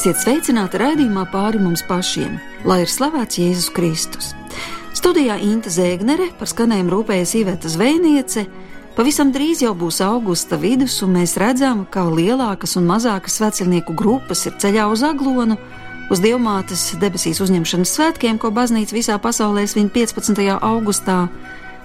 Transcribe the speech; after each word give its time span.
Esiet 0.00 0.16
sveicināti 0.16 0.78
raidījumā 0.80 1.26
pāri 1.28 1.58
mums 1.60 1.82
pašiem, 1.84 2.38
lai 2.64 2.78
ir 2.80 2.88
slavēts 2.88 3.36
Jēzus 3.36 3.66
Kristus. 3.76 4.30
Studijā 4.96 5.34
Inte 5.44 5.68
Zēgnere 5.68 6.30
par 6.38 6.48
skanējumu 6.48 6.94
rūpējas 6.94 7.34
Iveta 7.36 7.68
Zvejniece. 7.68 8.46
Pavisam 8.96 9.28
drīz 9.28 9.60
jau 9.60 9.74
būs 9.76 9.98
augusta 10.06 10.56
vidus, 10.56 10.94
un 11.04 11.12
mēs 11.18 11.36
redzam, 11.36 11.82
kā 11.84 12.06
lielākas 12.08 12.78
un 12.80 12.88
mazākas 12.88 13.36
vecilnieku 13.44 13.92
grupas 13.92 14.46
ir 14.48 14.56
ceļā 14.56 14.86
uz 14.88 15.04
Aglonu, 15.04 15.58
uz 16.08 16.24
Dievmātes 16.24 16.94
debesīs 17.02 17.42
uzņemšanas 17.44 17.92
svētkiem, 17.98 18.40
ko 18.40 18.48
baznīca 18.56 18.96
visā 18.96 19.20
pasaulē 19.20 19.66
svin 19.68 19.92
15. 19.92 20.40
augustā. 20.64 21.26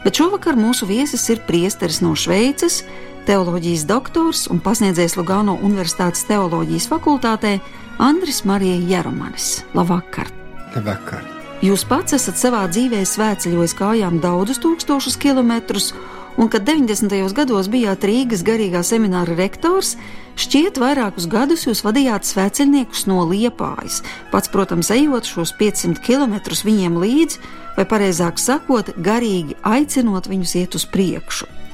Bet 0.07 0.16
šovakar 0.16 0.55
mūsu 0.55 0.88
viesis 0.88 1.27
ir 1.35 1.44
priesteris 1.44 2.00
no 2.00 2.16
Šveices, 2.16 2.85
teoloģijas 3.26 3.86
doktors 3.90 4.45
un 4.54 4.62
pasniedzējs 4.64 5.18
Lugano 5.20 5.58
Universitātes 5.66 6.26
teoloģijas 6.30 6.90
fakultātē 6.92 7.58
Andris 8.02 8.44
Marija 8.45 8.78
Jeromanis. 8.78 9.64
Labvakar! 9.78 10.30
Labvakar! 10.76 11.26
Jūs 11.66 11.86
pats 11.88 12.14
esat 12.18 12.38
savā 12.38 12.66
dzīvē 12.70 13.00
svētceļojis 13.08 13.73
kājām 13.80 14.20
daudzus 14.22 14.59
tūkstošus 14.62 15.16
kilometrus, 15.18 15.94
un 16.38 16.52
kad 16.52 16.68
90. 16.68 17.16
gados 17.34 17.70
bijāt 17.72 18.06
Rīgas 18.06 18.44
garīgā 18.46 18.84
semināra 18.86 19.34
rektors, 19.40 19.96
šķiet, 20.38 20.78
vairākus 20.84 21.30
gadus 21.31 21.66
jūs 21.66 21.81
vadījāt 21.88 22.28
svētceļniekus 22.28 23.08
no 23.09 23.23
Liepājas, 23.31 24.03
pats, 24.34 24.52
protams, 24.53 24.92
ejot 24.94 25.26
šos 25.26 25.56
500 25.58 26.03
km 26.06 26.38
viņiem 26.68 27.00
līdzi, 27.02 27.42
vai 27.80 27.90
pareizāk 27.90 28.38
sakot, 28.38 28.94
garīgi 29.00 29.58
aicinot 29.64 30.28
viņus 30.30 30.58
iet 30.62 30.76
uz 30.78 30.86
priekšu. 30.92 31.64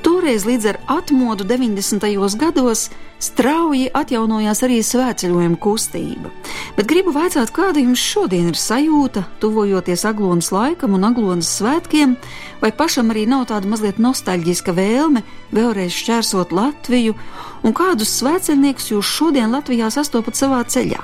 Toreiz 0.00 0.46
līdz 0.48 0.66
ar 0.70 0.76
atmodu 0.88 1.44
90. 1.44 2.06
gados 2.40 2.86
strauji 3.20 3.90
atjaunojās 3.92 4.62
arī 4.64 4.78
svētceļojuma 4.84 5.58
kustība. 5.60 6.30
Bet 6.76 6.88
gribu 6.88 7.12
vaicāt, 7.12 7.52
kāda 7.52 7.82
jums 7.82 8.00
šodien 8.00 8.48
ir 8.48 8.56
sajūta, 8.56 9.26
tuvojoties 9.42 10.06
aglonas 10.08 10.48
laikam 10.54 10.96
un 10.96 11.04
aglonas 11.04 11.50
svētkiem, 11.58 12.14
vai 12.62 12.70
pašam 12.72 13.12
arī 13.12 13.26
nav 13.28 13.50
tāda 13.52 13.68
mazliet 13.68 14.00
nostalģiska 14.00 14.72
vēlme 14.78 15.20
vēlreiz 15.52 15.92
šķērsot 15.98 16.56
Latviju, 16.56 17.18
un 17.60 17.76
kādus 17.76 18.14
svētceļniekus 18.22 18.90
jūs 18.94 19.12
šodien 19.18 19.52
Latvijā 19.52 19.92
sastopat 19.92 20.40
savā 20.40 20.62
ceļā? 20.64 21.02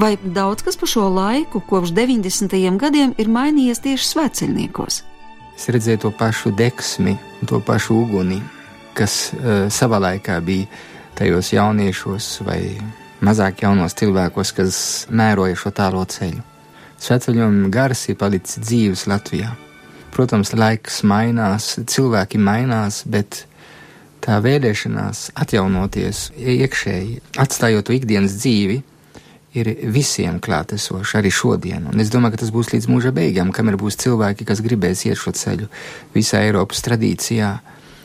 Vai 0.00 0.14
daudz 0.24 0.64
kas 0.64 0.80
pa 0.80 0.88
šo 0.88 1.10
laiku, 1.12 1.60
kopš 1.60 1.92
90. 1.92 2.56
gadiem, 2.80 3.12
ir 3.20 3.28
mainījies 3.28 3.84
tieši 3.84 4.12
svētceļniekos? 4.14 5.04
Es 5.58 5.66
redzēju 5.74 6.04
to 6.04 6.10
pašu 6.14 6.52
deksmi, 6.54 7.16
to 7.50 7.58
pašu 7.58 7.96
uguni, 8.04 8.38
kas 8.94 9.32
uh, 9.34 9.66
savā 9.66 9.98
laikā 10.04 10.38
bija 10.46 10.68
tajos 11.18 11.50
jauniešos 11.50 12.28
vai 12.46 12.60
mazāk 13.26 13.64
jaunos 13.64 13.96
cilvēkos, 13.98 14.52
kas 14.54 14.78
mēroja 15.10 15.58
šo 15.58 15.72
tālo 15.74 16.04
ceļu. 16.06 16.44
Sveceļojuma 17.02 17.72
gars 17.74 18.04
ir 18.06 18.18
palicis 18.18 18.62
dzīves 18.62 19.08
Latvijā. 19.10 19.50
Protams, 20.14 20.54
laiks 20.54 21.02
mainās, 21.06 21.72
cilvēki 21.90 22.38
mainās, 22.38 23.02
bet 23.06 23.42
tā 24.22 24.38
vēlēšanās 24.42 25.28
atjaunoties 25.42 26.28
iekšēji, 26.38 27.18
atstājot 27.38 27.90
ikdienas 27.98 28.38
dzīvi, 28.38 28.78
ir 29.60 29.70
visiem 29.94 30.38
klātesoši 30.42 31.18
arī 31.20 31.32
šodien. 31.34 31.88
Un 31.90 32.02
es 32.02 32.12
domāju, 32.12 32.36
ka 32.36 32.42
tas 32.44 32.52
būs 32.54 32.72
līdz 32.74 32.88
mūža 32.90 33.12
beigām, 33.16 33.52
kamēr 33.54 33.78
būs 33.80 33.98
cilvēki, 34.02 34.46
kas 34.48 34.62
gribēs 34.64 35.06
iet 35.08 35.20
šo 35.20 35.34
ceļu. 35.36 35.68
Visā 36.14 36.42
Eiropas 36.46 36.84
tradīcijā, 36.86 37.50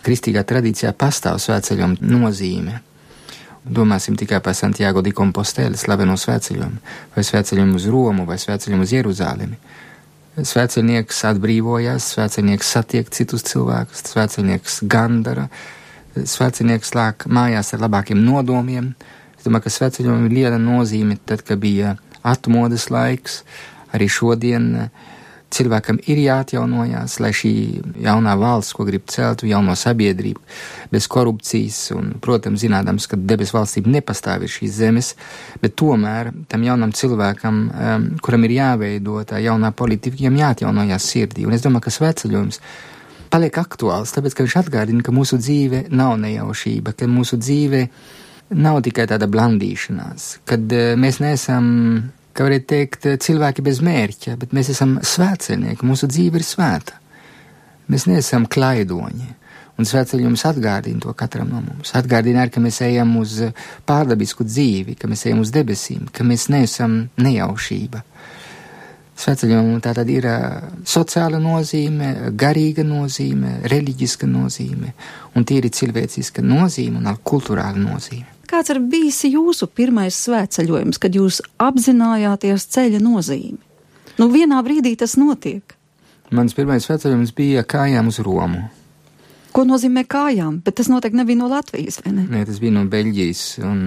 kristīgā 0.05 0.43
tradīcijā 0.47 0.93
pastāv 0.97 1.39
svētceļojuma 1.43 2.01
nozīme. 2.13 2.81
Domāsim 3.63 4.17
tikai 4.19 4.41
par 4.43 4.57
Santiago 4.59 5.01
di 5.01 5.13
Compostela 5.15 5.77
slaveno 5.79 6.17
svētceļojumu, 6.19 6.81
vai 7.15 7.23
svētceļojumu 7.23 7.79
uz 7.79 7.85
Romu, 7.87 8.25
vai 8.27 8.35
svētceļojumu 8.41 8.83
uz 8.83 8.91
Jeruzalemi. 8.91 9.59
Svētceļnieks 10.33 11.21
atbrīvojās, 11.29 12.09
svētceļnieks 12.15 12.71
satiek 12.75 13.09
citus 13.13 13.45
cilvēkus, 13.47 14.03
svētceļnieks 14.09 14.79
gandara, 14.91 15.47
svētceļnieks 16.17 16.91
lāk 16.97 17.27
mājās 17.29 17.71
ar 17.75 17.85
labākiem 17.85 18.19
nodomiem, 18.25 18.91
Es 19.43 19.49
domāju, 19.49 19.65
ka 19.65 19.71
sveceļojumam 19.75 20.29
ir 20.29 20.33
liela 20.37 20.55
nozīme 20.55 21.17
tad, 21.27 21.41
kad 21.43 21.59
bija 21.59 21.97
atmodas 22.23 22.85
laiks, 22.87 23.41
arī 23.91 24.07
šodien 24.07 24.69
eh, 24.79 25.09
cilvēkam 25.51 25.99
ir 26.07 26.21
jāatjaunojās, 26.23 27.17
lai 27.19 27.33
šī 27.35 27.51
jaunā 28.05 28.37
valsts, 28.39 28.71
ko 28.77 28.85
grib 28.87 29.11
celt, 29.11 29.43
jauno 29.43 29.75
sabiedrību, 29.75 30.39
bez 30.95 31.09
korupcijas, 31.11 31.81
un, 31.91 32.13
protams, 32.23 32.63
zinādams, 32.63 33.09
ka 33.11 33.19
debesu 33.19 33.57
valstība 33.57 33.91
nepastāv 33.97 34.47
ir 34.47 34.55
šīs 34.55 34.79
zemes, 34.79 35.11
bet 35.59 35.75
tomēr 35.75 36.31
tam 36.47 36.63
jaunam 36.63 36.95
cilvēkam, 36.95 37.61
um, 37.67 38.09
kuram 38.23 38.47
ir 38.47 38.55
jāveido 38.61 39.19
tā 39.27 39.43
jaunā 39.43 39.75
politika, 39.75 40.23
viņam 40.23 40.39
jāatjaunojās 40.45 41.11
sirdī. 41.17 41.43
Un 41.43 41.59
es 41.59 41.67
domāju, 41.67 41.89
ka 41.89 41.97
sveceļojums 41.99 42.63
paliek 43.27 43.59
aktuāls, 43.59 44.15
tāpēc, 44.15 44.39
ka 44.39 44.47
viņš 44.47 44.59
atgādina, 44.63 45.03
ka 45.03 45.11
mūsu 45.11 45.43
dzīve 45.43 45.89
nav 45.91 46.15
nejaušība, 46.23 46.95
ka 46.95 47.11
mūsu 47.11 47.43
dzīve 47.43 47.89
ir 47.89 48.21
nav 48.49 48.81
tikai 48.85 49.05
tāda 49.09 49.29
blandīšanās, 49.31 50.27
kad 50.49 50.75
eh, 50.75 50.93
mēs 50.99 51.21
neesam, 51.23 51.69
kā 52.33 52.47
varētu 52.47 52.69
teikt, 52.73 53.07
cilvēki 53.23 53.65
bez 53.65 53.79
mērķa, 53.85 54.35
bet 54.41 54.57
mēs 54.57 54.73
esam 54.73 54.97
svētceļnieki, 55.03 55.87
mūsu 55.87 56.09
dzīve 56.11 56.41
ir 56.41 56.47
svēta. 56.47 56.99
Mēs 57.91 58.07
neesam 58.07 58.47
klaidoņi. 58.47 59.31
Un 59.73 59.87
svētceļojums 59.89 60.43
atgādina 60.45 61.01
to 61.01 61.11
katram 61.17 61.49
no 61.49 61.59
mums. 61.63 61.95
Atgādina 61.97 62.43
arī, 62.43 62.51
ka 62.53 62.61
mēs 62.61 62.77
ejam 62.85 63.15
uz 63.17 63.39
pārdabisku 63.89 64.45
dzīvi, 64.45 64.93
ka 65.01 65.09
mēs 65.09 65.25
ejam 65.25 65.41
uz 65.41 65.49
debesīm, 65.53 66.05
ka 66.13 66.25
mēs 66.27 66.45
neesam 66.53 67.07
nejaušība. 67.17 68.03
Svētceļojumam 69.23 69.81
tā 69.81 69.93
tad 69.97 70.09
ir 70.09 70.27
sociāla 70.89 71.41
nozīme, 71.41 72.11
garīga 72.37 72.85
nozīme, 72.85 73.59
reliģiska 73.69 74.29
nozīme, 74.29 74.93
un 75.37 75.45
tīri 75.49 75.73
cilvēciska 75.73 76.45
nozīme 76.45 77.01
un 77.01 77.09
kultūrāla 77.25 77.81
nozīme. 77.81 78.32
Kāds 78.53 78.69
ir 78.69 78.77
bijis 78.85 79.23
jūsu 79.25 79.65
pirmais 79.65 80.13
svētceļojums, 80.27 80.99
kad 81.01 81.15
jūs 81.17 81.39
apzinājāties 81.57 82.67
ceļa 82.75 82.99
nozīmi? 83.01 83.57
Nu, 84.21 84.27
vienā 84.29 84.59
brīdī 84.61 84.91
tas 84.99 85.15
notiek. 85.17 85.73
Mans 86.29 86.53
pirmais 86.53 86.85
svētceļojums 86.85 87.33
bija 87.33 87.63
kājām 87.65 88.11
uz 88.11 88.19
Romu. 88.21 88.67
Ko 89.53 89.63
nozīmē 89.65 90.03
kājām? 90.09 90.59
Bet 90.65 90.77
tas 90.77 90.89
noteikti 90.89 91.17
nebija 91.17 91.39
no 91.39 91.49
Latvijas, 91.49 91.97
vai 92.05 92.13
ne? 92.13 92.27
Nē, 92.29 92.43
tas 92.45 92.59
bija 92.61 92.75
no 92.75 92.83
Beļģijas 92.89 93.41
un 93.65 93.81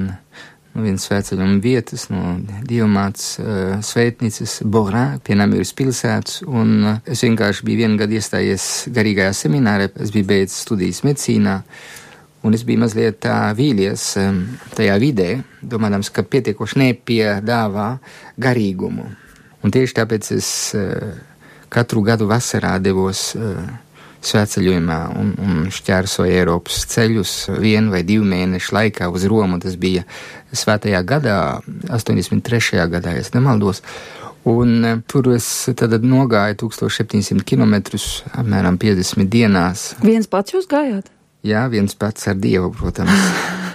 no 0.76 0.84
vienas 0.84 1.06
svētceļojuma 1.08 1.62
vietas, 1.62 2.08
no 2.10 2.34
Dievmāts 2.66 3.28
uh, 3.38 3.76
svētnīcas 3.86 4.60
Borā 4.66 5.04
pie 5.26 5.38
Namīras 5.38 5.72
pilsētas, 5.78 6.40
un 6.46 6.74
uh, 6.82 6.98
es 7.06 7.22
vienkārši 7.22 7.66
biju 7.66 7.84
vienu 7.84 8.00
gadu 8.02 8.18
iestājies 8.18 8.66
garīgajā 8.98 9.30
seminārē, 9.44 9.88
es 10.02 10.10
biju 10.14 10.28
beidzis 10.32 10.66
studijas 10.66 11.04
medicīnā, 11.06 11.60
Un 12.46 12.54
es 12.54 12.62
biju 12.66 12.78
mazliet 12.84 13.18
tā 13.24 13.36
vīlies 13.58 14.02
tajā 14.76 14.96
vidē, 15.02 15.30
domājams, 15.66 16.12
ka 16.14 16.22
pietiekoši 16.22 16.78
nepiedāvā 16.84 17.88
garīgumu. 18.38 19.08
Un 19.66 19.74
tieši 19.74 19.96
tāpēc 19.98 20.30
es 20.36 20.50
katru 21.74 22.04
gadu 22.06 22.28
vasarā 22.30 22.76
devos 22.78 23.32
svētceļojumā 24.26 24.98
un, 25.18 25.32
un 25.42 25.64
šķērsoju 25.72 26.34
Eiropas 26.34 26.84
ceļus 26.90 27.34
vienu 27.62 27.94
vai 27.94 28.02
divu 28.06 28.26
mēnešu 28.28 28.76
laikā 28.76 29.10
uz 29.12 29.26
Romu. 29.30 29.58
Tas 29.62 29.76
bija 29.80 30.04
svētajā 30.54 31.02
gadā, 31.06 31.38
83. 31.90 32.86
gadā, 32.92 33.16
ja 33.16 33.26
nemaldos. 33.36 33.82
Un 34.46 35.02
tur 35.10 35.32
es 35.34 35.48
nogāju 36.06 36.60
1700 36.68 37.42
km, 37.42 37.74
apmēram 38.38 38.78
50 38.78 39.26
dienās. 39.30 39.88
Viens 40.06 40.30
pats 40.30 40.54
jūs 40.54 40.70
gājāt? 40.70 41.10
Jā, 41.46 41.66
viens 41.70 41.94
pats 41.94 42.26
ar 42.30 42.36
Dievu, 42.42 42.72
protams. 42.74 43.14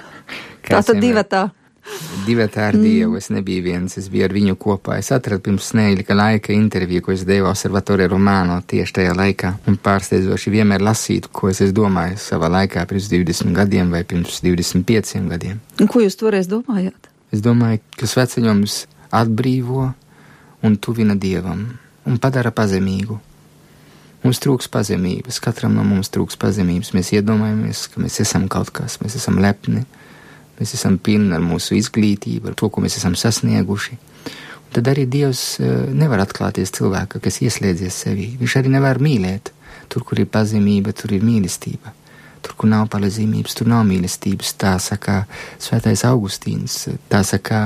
Tā 0.72 0.82
tad 0.84 1.00
divatā. 1.02 1.48
Divatā 2.26 2.68
ar 2.70 2.76
mm. 2.78 2.84
Dievu. 2.84 3.18
Es 3.20 3.30
nebiju 3.34 3.64
viens, 3.66 3.96
es 3.98 4.10
biju 4.12 4.28
ar 4.28 4.36
viņu 4.36 4.58
kopā. 4.60 4.98
Es 5.02 5.12
atradu 5.16 5.44
pirms 5.48 5.72
neilga 5.78 6.16
laika 6.18 6.54
interviju, 6.54 7.06
ko 7.06 7.16
es 7.16 7.24
devu 7.28 7.50
Observatore 7.50 8.08
Romano 8.12 8.60
tieši 8.68 8.98
tajā 9.00 9.16
laikā. 9.18 9.54
Un 9.72 9.80
pārsteidzoši 9.82 10.54
vienmēr 10.54 10.84
lasītu, 10.86 11.32
ko 11.34 11.50
es 11.52 11.64
domāju 11.76 12.20
savā 12.22 12.52
laikā 12.52 12.86
pirms 12.90 13.10
20 13.12 13.56
gadiem 13.58 13.96
vai 13.96 14.04
pirms 14.08 14.44
25 14.46 15.26
gadiem. 15.32 15.64
Un 15.80 15.92
ko 15.92 16.04
jūs 16.04 16.20
toreiz 16.20 16.52
domājāt? 16.52 17.10
Es 17.32 17.44
domāju, 17.44 17.82
ka 17.98 18.10
sveceļojums 18.12 18.78
atbrīvo 19.16 19.90
un 20.68 20.78
tuvina 20.78 21.16
Dievam 21.16 21.66
un 22.06 22.22
padara 22.22 22.52
pazemīgu. 22.56 23.20
Mums 24.22 24.42
trūks 24.44 24.70
pazemības, 24.70 25.40
katram 25.42 25.74
no 25.78 25.84
mums 25.88 26.12
trūks 26.14 26.38
pazemības. 26.42 26.92
Mēs 26.94 27.10
iedomājamies, 27.18 27.88
ka 27.94 28.04
mēs 28.04 28.20
esam 28.22 28.46
kaut 28.52 28.70
kas, 28.76 29.00
mēs 29.02 29.18
esam 29.18 29.40
lepni, 29.42 29.82
mēs 30.60 30.76
esam 30.78 31.00
pilni 31.02 31.34
ar 31.34 31.42
mūsu 31.42 31.78
izglītību, 31.80 32.52
ar 32.52 32.58
to, 32.60 32.70
ko 32.70 32.84
mēs 32.84 33.00
esam 33.02 33.18
sasnieguši. 33.18 33.98
Un 34.62 34.76
tad 34.78 34.92
arī 34.92 35.08
Dievs 35.10 35.46
eh, 35.60 35.72
nevar 35.98 36.22
atklāties 36.26 36.74
cilvēkam, 36.78 37.24
kas 37.24 37.42
ieslēdzies 37.42 38.04
sevī. 38.06 38.30
Viņš 38.42 38.60
arī 38.62 38.76
nevar 38.78 39.02
mīlēt. 39.02 39.56
Tur, 39.92 40.06
kur 40.08 40.22
ir 40.22 40.30
pazemība, 40.32 40.94
tur 40.96 41.12
ir 41.12 41.26
mīlestība. 41.26 41.92
Tur, 42.42 42.54
kur 42.56 42.70
nav 42.72 42.86
palezīmības, 42.94 43.58
tur 43.58 43.68
nav 43.68 43.84
mīlestības. 43.90 44.54
Tā 44.62 44.78
saka 44.80 45.26
Svētais 45.60 46.06
Augustīns, 46.08 46.86
tā 47.12 47.26
saka 47.28 47.60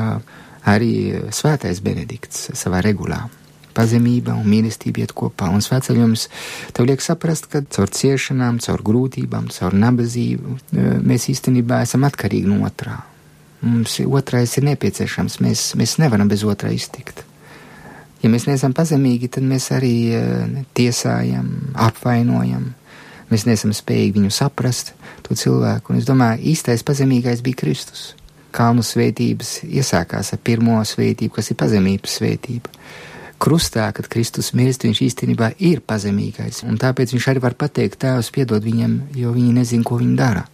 Arī 0.65 1.21
svētais 1.29 1.79
Benedikts 1.85 2.49
savā 2.57 2.81
regulā. 2.81 3.27
Pazemība 3.75 4.38
un 4.39 4.48
mīlestība 4.50 5.04
iet 5.04 5.13
kopā, 5.18 5.50
un 5.51 5.63
svētceļums 5.63 6.30
tev 6.75 6.88
liek 6.89 7.04
saprast, 7.04 7.50
ka 7.51 7.62
caur 7.75 7.92
ciešanām, 7.92 8.62
caur 8.63 8.83
grūtībām, 8.86 9.51
caur 9.51 9.75
nabadzību 9.75 10.57
mēs 11.04 11.30
īstenībā 11.36 11.83
esam 11.83 12.07
atkarīgi 12.07 12.50
no 12.50 12.63
otrā. 12.68 13.01
Mums 13.66 13.98
otrais 14.06 14.57
ir 14.60 14.68
nepieciešams, 14.68 15.39
mēs, 15.42 15.72
mēs 15.80 15.98
nevaram 16.01 16.30
bez 16.30 16.44
otrā 16.45 16.69
iztikt. 16.75 17.24
Ja 18.24 18.30
mēs 18.33 18.48
neesam 18.50 18.74
pazemīgi, 18.74 19.30
tad 19.36 19.45
mēs 19.45 19.68
arī 19.75 19.95
tiesājam, 20.77 21.50
apvainojam, 21.77 22.72
mēs 23.30 23.45
neesam 23.45 23.74
spējīgi 23.75 24.19
viņu 24.19 24.33
saprast, 24.33 24.94
to 25.25 25.38
cilvēku. 25.38 25.94
Un 25.94 26.01
es 26.01 26.07
domāju, 26.07 26.42
īstais 26.54 26.86
pazemīgais 26.86 27.44
bija 27.45 27.60
Kristus. 27.63 28.13
Kalnu 28.56 28.86
svētības 28.86 29.60
iesākās 29.68 30.31
ar 30.33 30.42
pirmo 30.42 30.80
svētību, 30.86 31.36
kas 31.38 31.51
ir 31.51 31.60
pazemības 31.60 32.18
svētība. 32.22 32.72
Krustā, 33.45 33.92
kad 33.94 34.07
Kristus 34.09 34.56
mirst, 34.57 34.88
viņš 34.88 35.03
īstenībā 35.06 35.51
ir 35.62 35.83
pazemīgais, 35.86 36.63
un 36.65 36.80
tāpēc 36.81 37.12
viņš 37.13 37.27
arī 37.30 37.44
var 37.44 37.53
pateikt, 37.59 38.00
Tēvs, 38.01 38.31
piedod 38.33 38.63
viņam, 38.65 38.95
jo 39.13 39.36
viņi 39.36 39.51
nezin, 39.53 39.83
ko 39.86 40.00
viņi 40.01 40.18
dara. 40.18 40.47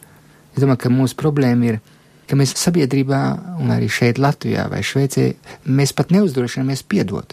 Es 0.52 0.60
domāju, 0.60 0.82
ka 0.84 0.92
mūsu 0.92 1.16
problēma 1.22 1.70
ir, 1.70 1.80
ka 2.28 2.36
mēs 2.36 2.52
sabiedrībā, 2.60 3.22
un 3.64 3.72
arī 3.72 3.88
šeit 3.88 4.20
Latvijā 4.20 4.68
vai 4.74 4.84
Šveicē, 4.84 5.30
mēs 5.72 5.96
pat 5.96 6.12
neuzdrošinamies 6.12 6.84
piedot. 6.84 7.32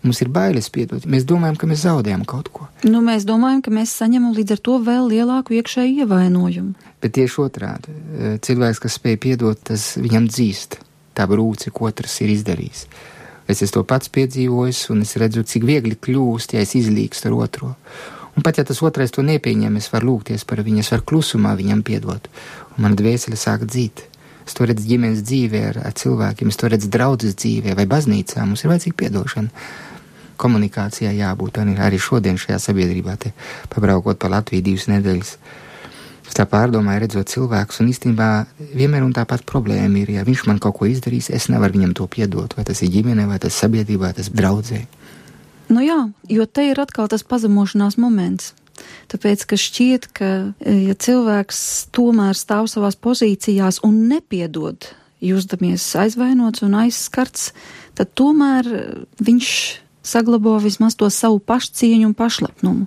Mums 0.00 0.22
ir 0.24 0.32
bailes 0.32 0.70
piedot. 0.72 1.04
Mēs 1.04 1.28
domājam, 1.28 1.60
ka 1.60 1.68
mēs 1.68 1.84
zaudējam 1.84 2.24
kaut 2.24 2.48
ko. 2.48 2.72
Nu, 2.88 3.04
mēs 3.04 3.28
domājam, 3.28 3.60
ka 3.60 3.76
mēs 3.76 3.92
saņemam 4.00 4.32
līdz 4.32 4.56
ar 4.56 4.64
to 4.64 4.80
vēl 4.88 5.12
lielāku 5.12 5.60
iekšēju 5.60 6.06
ievainojumu. 6.06 6.92
Bet 7.04 7.18
tieši 7.20 7.42
otrādi, 7.44 8.00
cilvēks, 8.48 8.80
kas 8.80 8.96
spēj 8.96 9.20
piedot, 9.28 9.60
tas 9.60 9.90
viņam 10.00 10.32
dzīst 10.32 10.80
tā 11.12 11.28
brūce, 11.28 11.68
ko 11.68 11.92
otrs 11.92 12.22
ir 12.24 12.32
izdarījis. 12.32 12.86
Es 13.50 13.62
esmu 13.64 13.80
to 13.80 13.84
pats 13.90 14.12
piedzīvojis, 14.14 14.84
un 14.94 15.02
es 15.02 15.16
redzu, 15.20 15.42
cik 15.46 15.66
viegli 15.66 15.96
kļūst, 15.98 16.54
ja 16.54 16.62
es 16.62 16.76
izlīgstu 16.78 17.30
ar 17.30 17.36
otru. 17.46 17.72
Un 18.36 18.46
pat 18.46 18.60
ja 18.60 18.64
tas 18.64 18.78
otrais 18.86 19.10
to 19.10 19.24
nepieņem, 19.26 19.76
es 19.80 19.90
varu 19.90 20.12
lūgties 20.12 20.46
par 20.46 20.62
viņu, 20.62 20.84
es 20.84 20.92
varu 20.94 21.06
klusumā 21.12 21.56
viņam 21.58 21.82
piedot, 21.86 22.30
un 22.76 22.86
man 22.86 22.96
dvēsele 22.98 23.36
sāk 23.36 23.66
dzīt. 23.66 24.06
Es 24.46 24.56
to 24.56 24.66
redzu 24.66 24.86
ģimenes 24.86 25.24
dzīvē 25.26 25.60
ar, 25.72 25.80
ar 25.90 25.94
cilvēkiem, 25.98 26.50
es 26.50 26.58
to 26.58 26.70
redzu 26.70 26.88
draudzes 26.90 27.36
dzīvē 27.38 27.74
vai 27.78 27.86
baznīcā. 27.90 28.46
Mums 28.46 28.64
ir 28.64 28.72
vajadzīga 28.72 29.00
piedošana 29.02 29.66
komunikācijai 30.40 31.18
jābūt 31.18 31.60
arī 31.60 31.98
šodien 32.00 32.38
šajā 32.40 32.58
sabiedrībā, 32.62 33.16
te 33.20 33.34
pabraukot 33.74 34.18
pa 34.20 34.30
Latviju 34.32 34.64
divas 34.70 34.88
nedēļas. 34.90 35.34
Es 36.30 36.36
tā 36.38 36.44
pārdomāju, 36.46 37.00
redzot 37.02 37.26
cilvēkus, 37.32 37.80
un 37.82 37.88
īstenībā 37.90 38.26
vienmēr 38.78 39.02
un 39.02 39.10
tāpat 39.16 39.42
problēma 39.50 39.98
ir, 39.98 40.12
ja 40.14 40.22
viņš 40.22 40.44
man 40.46 40.60
kaut 40.62 40.76
ko 40.78 40.86
izdarīs, 40.86 41.26
es 41.34 41.48
nevaru 41.50 41.74
viņam 41.74 41.94
to 41.98 42.04
piedot, 42.06 42.52
vai 42.54 42.62
tas 42.68 42.84
ir 42.86 42.92
ģimene, 42.94 43.24
vai 43.26 43.40
tas 43.42 43.56
sabiedrībā, 43.58 44.12
vai 44.12 44.14
tas 44.14 44.28
draudzē. 44.30 44.84
Nu 45.74 45.82
jā, 45.82 45.98
jo 46.30 46.46
te 46.46 46.68
ir 46.70 46.78
atkal 46.78 47.10
tas 47.10 47.26
pazemošanās 47.26 47.98
moments. 47.98 48.52
Tāpēc, 49.10 49.42
ka 49.50 49.58
šķiet, 49.58 50.06
ka 50.14 50.28
ja 50.62 50.94
cilvēks 50.94 51.62
tomēr 51.98 52.38
stāv 52.38 52.68
savās 52.70 52.94
pozīcijās 52.94 53.80
un 53.86 53.96
nepiedod, 54.12 54.86
jūtamies 55.18 55.88
aizvainots 55.98 56.62
un 56.62 56.76
aizskarts, 56.84 57.50
tad 57.98 58.12
tomēr 58.14 58.70
viņš 59.18 59.50
saglabā 60.06 60.60
vismaz 60.62 60.94
to 60.94 61.10
savu 61.10 61.42
pašcieņu 61.42 62.12
un 62.12 62.14
pašlepnumu. 62.14 62.86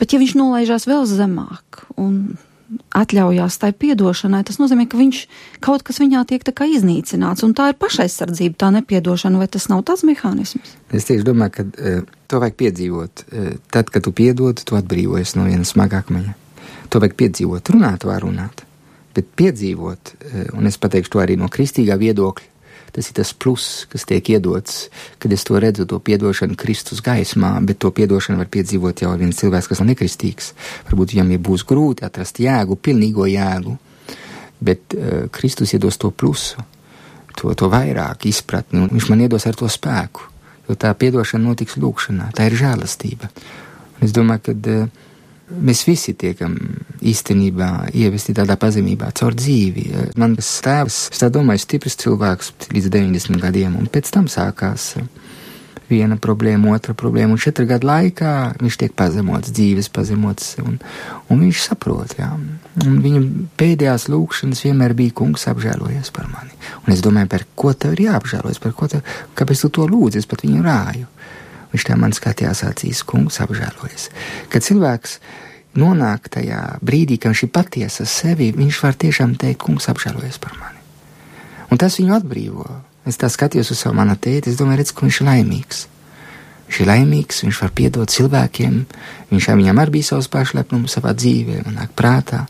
Bet 0.00 0.16
ja 0.16 0.22
viņš 0.24 0.34
nolaižās 0.40 0.88
vēl 0.88 1.04
zemāk 1.06 1.84
un 2.00 2.40
atļaujās 2.96 3.58
tai 3.62 3.72
piedošanai, 3.76 4.42
tas 4.46 4.58
nozīmē, 4.60 4.86
ka 4.90 4.98
viņš 5.00 5.20
kaut 5.64 5.84
kas 5.86 6.00
viņā 6.02 6.24
tiek 6.28 6.44
tā 6.46 6.54
kā 6.56 6.68
iznīcināts, 6.70 7.44
un 7.46 7.54
tā 7.56 7.70
ir 7.72 7.78
pašaizsardzība, 7.80 8.58
tā 8.60 8.70
nepiedošana, 8.78 9.40
vai 9.40 9.48
tas 9.52 9.68
nav 9.72 9.84
tāds 9.88 10.04
mehānisms? 10.08 10.74
Es 10.92 11.08
tieši 11.08 11.26
domāju, 11.26 11.56
ka 11.56 11.66
uh, 11.66 12.12
to 12.30 12.42
vajag 12.42 12.58
piedzīvot. 12.64 13.24
Uh, 13.26 13.50
tad, 13.74 13.92
kad 13.92 14.06
tu 14.06 14.14
piedod, 14.16 14.60
tu 14.60 14.78
atbrīvojies 14.78 15.36
no 15.38 15.48
viena 15.48 15.68
smaga 15.68 16.02
akmeņa. 16.02 16.36
To 16.92 17.02
vajag 17.02 17.18
piedzīvot, 17.24 17.72
runāt 17.74 18.06
var 18.08 18.24
runāt, 18.26 18.64
bet 19.16 19.28
piedzīvot, 19.40 20.14
uh, 20.14 20.46
un 20.58 20.70
es 20.70 20.80
pateikšu 20.80 21.16
to 21.16 21.24
arī 21.24 21.38
no 21.40 21.50
kristīgā 21.52 21.98
viedokļa, 22.00 22.51
Tas 22.92 23.08
ir 23.08 23.16
tas 23.16 23.30
pluss, 23.32 23.86
kas 23.88 24.04
tiek 24.04 24.26
iedots, 24.34 24.90
kad 25.22 25.32
es 25.32 25.46
to 25.48 25.56
redzu, 25.62 25.86
to 25.88 25.96
piedošanu 26.04 26.58
Kristus 26.60 27.00
gaismā, 27.04 27.54
bet 27.64 27.78
to 27.80 27.88
piedošanu 27.94 28.42
var 28.42 28.50
piedzīvot 28.52 29.00
jau 29.04 29.14
viens 29.16 29.38
cilvēks, 29.40 29.70
kas 29.70 29.80
nav 29.80 29.88
nekristīgs. 29.94 30.50
Varbūt 30.90 31.14
viņam 31.14 31.30
ir 31.32 31.40
būs 31.40 31.64
grūti 31.68 32.04
atrast 32.04 32.42
jēgu, 32.44 32.76
pilnīgo 32.76 33.24
jēgu, 33.32 33.78
bet 34.60 34.96
uh, 34.96 35.24
Kristus 35.32 35.72
iedos 35.72 35.96
to 35.96 36.12
plusu, 36.12 36.60
to, 37.32 37.54
to 37.56 37.70
vairāk 37.72 38.28
izpratni, 38.28 38.84
un 38.84 38.92
viņš 38.92 39.08
man 39.08 39.24
iedos 39.24 39.48
ar 39.48 39.56
to 39.56 39.70
spēku, 39.72 40.28
jo 40.68 40.76
tā 40.76 40.92
piedošana 40.92 41.48
notiks 41.48 41.80
lūkšanā, 41.80 42.28
tā 42.36 42.50
ir 42.50 42.60
žēlastība. 42.60 43.32
Un 43.96 44.04
es 44.04 44.12
domāju, 44.12 44.50
ka 44.50 44.76
uh, 44.76 45.08
Mēs 45.52 45.84
visi 45.84 46.14
tiekam 46.18 46.56
īstenībā 47.02 47.68
ievesti 47.98 48.34
tādā 48.36 48.56
pazemībā 48.60 49.10
caur 49.18 49.36
dzīvi. 49.36 49.88
Man 50.20 50.36
tas 50.38 50.48
tēvs, 50.64 51.00
es 51.12 51.22
tā 51.22 51.28
domāju, 51.32 51.64
stiprs 51.64 51.98
cilvēks 52.00 52.52
līdz 52.72 52.88
90 52.94 53.42
gadiem, 53.42 53.76
un 53.80 53.90
pēc 53.92 54.12
tam 54.14 54.30
sākās 54.32 54.92
viena 55.92 56.16
problēma, 56.20 56.72
otra 56.76 56.94
problēma, 56.98 57.34
un 57.34 57.40
četru 57.42 57.66
gadu 57.68 57.88
laikā 57.88 58.32
viņš 58.62 58.78
tiek 58.80 58.94
pazemots, 58.96 59.52
dzīves 59.54 59.90
pazemots, 59.92 60.54
un, 60.62 60.78
un 61.28 61.42
viņš 61.44 61.64
saprot, 61.66 62.14
jā. 62.18 62.30
Un 62.86 62.98
viņa 63.04 63.22
pēdējās 63.60 64.08
lūkšanas 64.12 64.64
vienmēr 64.66 64.96
bija 64.98 65.16
kungs 65.20 65.44
apžēlojies 65.52 66.12
par 66.16 66.30
mani. 66.32 66.54
Un 66.86 66.94
es 66.94 67.04
domāju, 67.04 67.32
par 67.34 67.46
ko 67.58 67.74
tev 67.76 67.96
ir 67.96 68.06
jāapžēlojas, 68.08 68.62
par 68.62 68.76
ko 68.78 68.88
tev, 68.94 69.04
kāpēc 69.38 69.66
tu 69.66 69.72
to 69.76 69.88
lūdzi, 69.90 70.22
es 70.22 70.30
pat 70.30 70.46
viņu 70.46 70.64
rāju. 70.64 71.10
Viņš 71.72 71.86
tā 71.88 71.96
man 71.96 72.12
skatījās 72.12 72.64
acīs, 72.68 73.00
kungs 73.08 73.40
apžēlojas. 73.40 74.10
Kad 74.52 74.64
cilvēks 74.66 75.16
nonāk 75.80 76.28
tajā 76.32 76.60
brīdī, 76.84 77.16
kad 77.16 77.32
viņš 77.32 77.44
ir 77.46 77.52
patiesa 77.54 78.06
sevi, 78.08 78.50
viņš 78.56 78.80
var 78.84 78.98
tiešām 79.00 79.36
teikt, 79.40 79.62
kungs 79.64 79.88
apžēlojas 79.88 80.40
par 80.42 80.56
mani. 80.60 80.82
Un 81.72 81.80
tas 81.80 81.96
viņu 81.96 82.12
atbrīvo. 82.18 82.68
Es 83.08 83.16
tā 83.18 83.30
skatījos 83.32 83.72
uz 83.72 83.80
savu 83.80 83.96
manu 83.98 84.14
tēti, 84.20 84.52
es 84.52 84.60
domāju, 84.60 84.82
redz, 84.82 84.92
ka 84.92 85.06
viņš 85.06 85.22
ir 85.22 85.28
laimīgs. 85.30 85.80
Viņš 86.68 86.80
ir 86.84 86.88
laimīgs, 86.88 87.40
viņš 87.44 87.58
var 87.64 87.72
piedot 87.76 88.12
cilvēkiem, 88.12 88.76
viņš 89.32 89.48
viņam 89.58 89.80
arī 89.82 89.96
bija 89.96 90.10
savs 90.12 90.28
pašlepnums 90.32 90.94
savā 90.96 91.14
dzīvē, 91.16 91.64
man 91.66 91.80
nāk 91.80 91.96
prātā, 91.98 92.44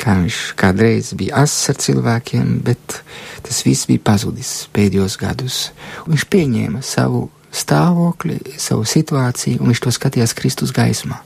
kā 0.00 0.16
viņš 0.22 0.38
kādreiz 0.58 1.12
bija 1.18 1.42
ass 1.42 1.68
ar 1.70 1.76
cilvēkiem, 1.82 2.56
bet 2.64 3.02
tas 3.44 3.60
viss 3.66 3.90
bija 3.90 4.02
pazudis 4.02 4.54
pēdējos 4.74 5.18
gadus. 5.20 5.60
Un 6.06 6.14
viņš 6.14 6.26
pieņēma 6.32 6.82
savu 6.86 7.26
stāvokli, 7.54 8.38
savu 8.60 8.86
situāciju, 8.86 9.60
un 9.60 9.72
viņš 9.72 9.82
to 9.84 9.92
skatījās 9.94 10.34
Kristus 10.38 10.72
gaismā, 10.74 11.20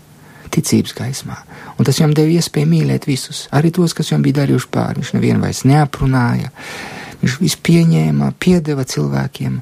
ticības 0.55 0.97
gaismā. 0.97 1.39
Un 1.79 1.87
tas 1.87 1.99
viņam 1.99 2.15
deva 2.17 2.37
iespēju 2.39 2.71
mīlēt 2.71 3.09
visus, 3.09 3.45
arī 3.55 3.73
tos, 3.75 3.95
kas 3.97 4.13
viņam 4.13 4.27
bija 4.27 4.41
darījuši 4.43 4.71
pāri. 4.73 5.03
Viņš 5.03 5.15
nevienu 5.17 5.45
vairs 5.45 5.65
neaprunāja, 5.69 6.53
viņš 7.23 7.39
visu 7.43 7.63
pieņēma, 7.67 8.33
piedeva 8.41 8.87
cilvēkiem, 8.89 9.57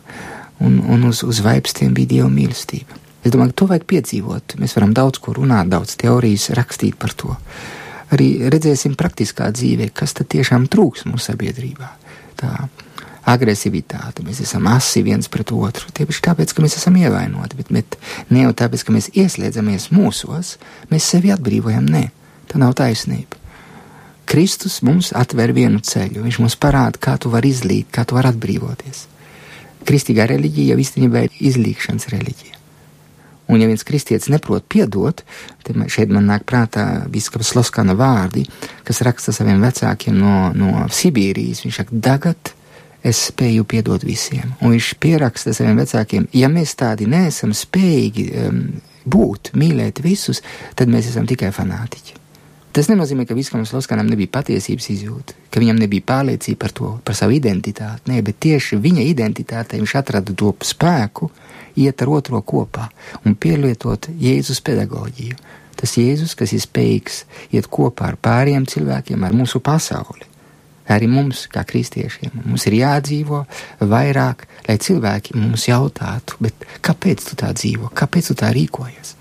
un, 0.62 0.82
un 0.94 1.06
uz, 1.10 1.22
uz 1.26 1.42
vaipstiem 1.44 1.94
bija 1.96 2.16
dieva 2.16 2.32
mīlestība. 2.32 3.00
Es 3.22 3.30
domāju, 3.30 3.52
ka 3.52 3.60
to 3.60 3.68
vajag 3.70 3.86
piedzīvot. 3.90 4.56
Mēs 4.58 4.74
varam 4.74 4.92
daudz 4.94 5.20
ko 5.22 5.34
runāt, 5.36 5.70
daudz 5.70 5.94
teorijas 6.00 6.48
rakstīt 6.58 6.98
par 6.98 7.14
to. 7.14 7.36
Arī 8.12 8.50
redzēsim 8.52 8.96
praktiskā 8.98 9.46
dzīvē, 9.54 9.92
kas 9.94 10.16
tad 10.18 10.28
tiešām 10.34 10.66
trūks 10.70 11.06
mūsu 11.08 11.30
sabiedrībā. 11.30 11.88
Tā 12.42 12.50
agresivitāte, 13.28 14.24
mēs 14.26 14.40
esam 14.42 14.66
asi 14.72 15.04
viens 15.06 15.28
pret 15.30 15.52
otru. 15.54 15.92
Tieši 15.94 16.24
tāpēc, 16.26 16.54
ka 16.54 16.64
mēs 16.64 16.78
esam 16.80 16.96
ievainoti, 16.98 17.58
bet, 17.58 17.70
bet 17.74 17.98
ne 18.30 18.46
jau 18.46 18.54
tāpēc, 18.62 18.86
ka 18.86 18.94
mēs 18.94 19.12
ieslēdzamies 19.14 19.90
mūsos, 19.94 20.56
mēs 20.90 21.10
sevi 21.14 21.30
atbrīvojam. 21.34 21.86
Nē, 21.86 22.08
tā 22.50 22.60
nav 22.62 22.74
taisnība. 22.78 23.38
Kristus 24.28 24.80
mums 24.86 25.10
atver 25.18 25.52
vienu 25.54 25.82
ceļu, 25.84 26.22
viņš 26.24 26.40
mums 26.40 26.56
parāda, 26.56 26.98
kā 27.02 27.18
tu 27.20 27.30
vari 27.32 27.50
izlīt, 27.52 27.90
kā 27.92 28.06
tu 28.08 28.16
vari 28.16 28.30
atbrīvoties. 28.32 29.06
Kristīgā 29.86 30.26
reliģija 30.30 30.72
jau 30.72 30.82
īstenībā 30.82 31.26
ir 31.26 31.38
izlīkšanas 31.50 32.08
reliģija. 32.12 32.58
Un, 33.50 33.60
ja 33.60 33.66
viens 33.68 33.82
kristietis 33.84 34.30
neprot 34.32 34.64
piedot, 34.70 35.20
tad 35.66 35.80
šeit 35.92 36.12
man 36.14 36.28
nāk 36.30 36.46
prātā 36.48 36.86
biskupa 37.12 37.44
Sloskana 37.44 37.96
vārdi, 37.98 38.46
kas 38.86 39.02
raksta 39.04 39.34
saviem 39.34 39.60
vecākiem 39.60 40.16
no, 40.16 40.36
no 40.56 40.86
Sibīrijas. 40.88 41.64
Viņš 41.66 41.80
saka, 41.82 41.98
tagad 42.06 42.54
es 43.02 43.26
spēju 43.28 43.66
piedot 43.68 44.04
visiem. 44.06 44.54
Un 44.62 44.74
viņš 44.76 44.94
pieraksta 45.02 45.54
saviem 45.56 45.80
vecākiem, 45.82 46.28
ja 46.36 46.50
mēs 46.52 46.74
tādi 46.78 47.08
neesam 47.10 47.54
spējīgi 47.56 48.26
um, 48.46 48.64
būt, 49.04 49.52
mīlēt 49.58 50.02
visus, 50.04 50.42
tad 50.78 50.92
mēs 50.92 51.10
esam 51.10 51.26
tikai 51.28 51.52
fanātiķi. 51.54 52.18
Tas 52.72 52.88
nenozīmē, 52.88 53.26
ka 53.28 53.36
Viskam 53.36 53.66
Sloskanam 53.68 54.08
nebija 54.08 54.30
patiesības 54.32 54.86
izjūta, 54.94 55.36
ka 55.52 55.60
viņam 55.60 55.82
nebija 55.82 56.06
pārliecība 56.08 56.62
par 56.62 56.72
to, 56.72 56.92
par 57.04 57.18
savu 57.18 57.36
identitāti. 57.36 58.08
Nē, 58.08 58.22
bet 58.24 58.38
tieši 58.40 58.78
viņa 58.80 59.04
identitātei 59.10 59.82
viņš 59.82 59.96
atrada 60.00 60.32
to 60.32 60.54
spēku 60.64 61.28
iet 61.76 62.00
ar 62.00 62.14
otro 62.16 62.40
kopā 62.40 62.88
un 63.26 63.36
pielietot 63.36 64.08
Jēzus 64.16 64.64
pedagoģiju. 64.64 65.36
Tas 65.76 65.98
Jēzus, 66.00 66.32
kas 66.38 66.56
ir 66.56 66.64
spējīgs 66.64 67.24
iet 67.52 67.68
kopā 67.68 68.14
ar 68.14 68.16
pāriem 68.16 68.64
cilvēkiem, 68.64 69.20
ar 69.20 69.36
mūsu 69.36 69.60
pasauli 69.60 70.31
Arī 70.92 71.08
mums, 71.08 71.46
kā 71.52 71.62
kristiešiem, 71.64 72.42
mums 72.44 72.66
ir 72.68 72.76
jādzīvo 72.80 73.42
vairāk, 73.88 74.44
lai 74.66 74.76
cilvēki 74.82 75.36
mums 75.38 75.66
jautātu, 75.70 76.50
kāpēc 76.84 77.28
tu 77.30 77.38
tā 77.38 77.52
dzīvo, 77.56 77.92
kāpēc 77.96 78.32
tu 78.32 78.36
tā 78.42 78.50
rīkojies. 78.52 79.14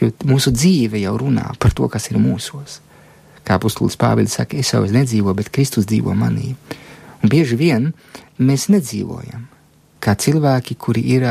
Jo 0.00 0.10
mūsu 0.28 0.52
dzīve 0.52 1.00
jau 1.00 1.14
runā 1.22 1.46
par 1.62 1.72
to, 1.72 1.88
kas 1.88 2.10
ir 2.10 2.20
mūsos. 2.20 2.82
Kā 3.46 3.56
puslūdz 3.62 3.96
Pāvils 3.96 4.34
saka, 4.36 4.58
es 4.60 4.74
jau 4.74 4.82
nedzīvoju, 4.84 5.38
bet 5.38 5.52
Kristus 5.54 5.86
dzīvo 5.88 6.12
manī. 6.18 6.52
Un 7.22 7.32
bieži 7.32 7.56
vien 7.56 7.92
mēs 8.36 8.66
nedzīvojam 8.72 9.46
kā 10.02 10.14
cilvēki, 10.14 10.76
kuri 10.78 11.02
ir 11.16 11.24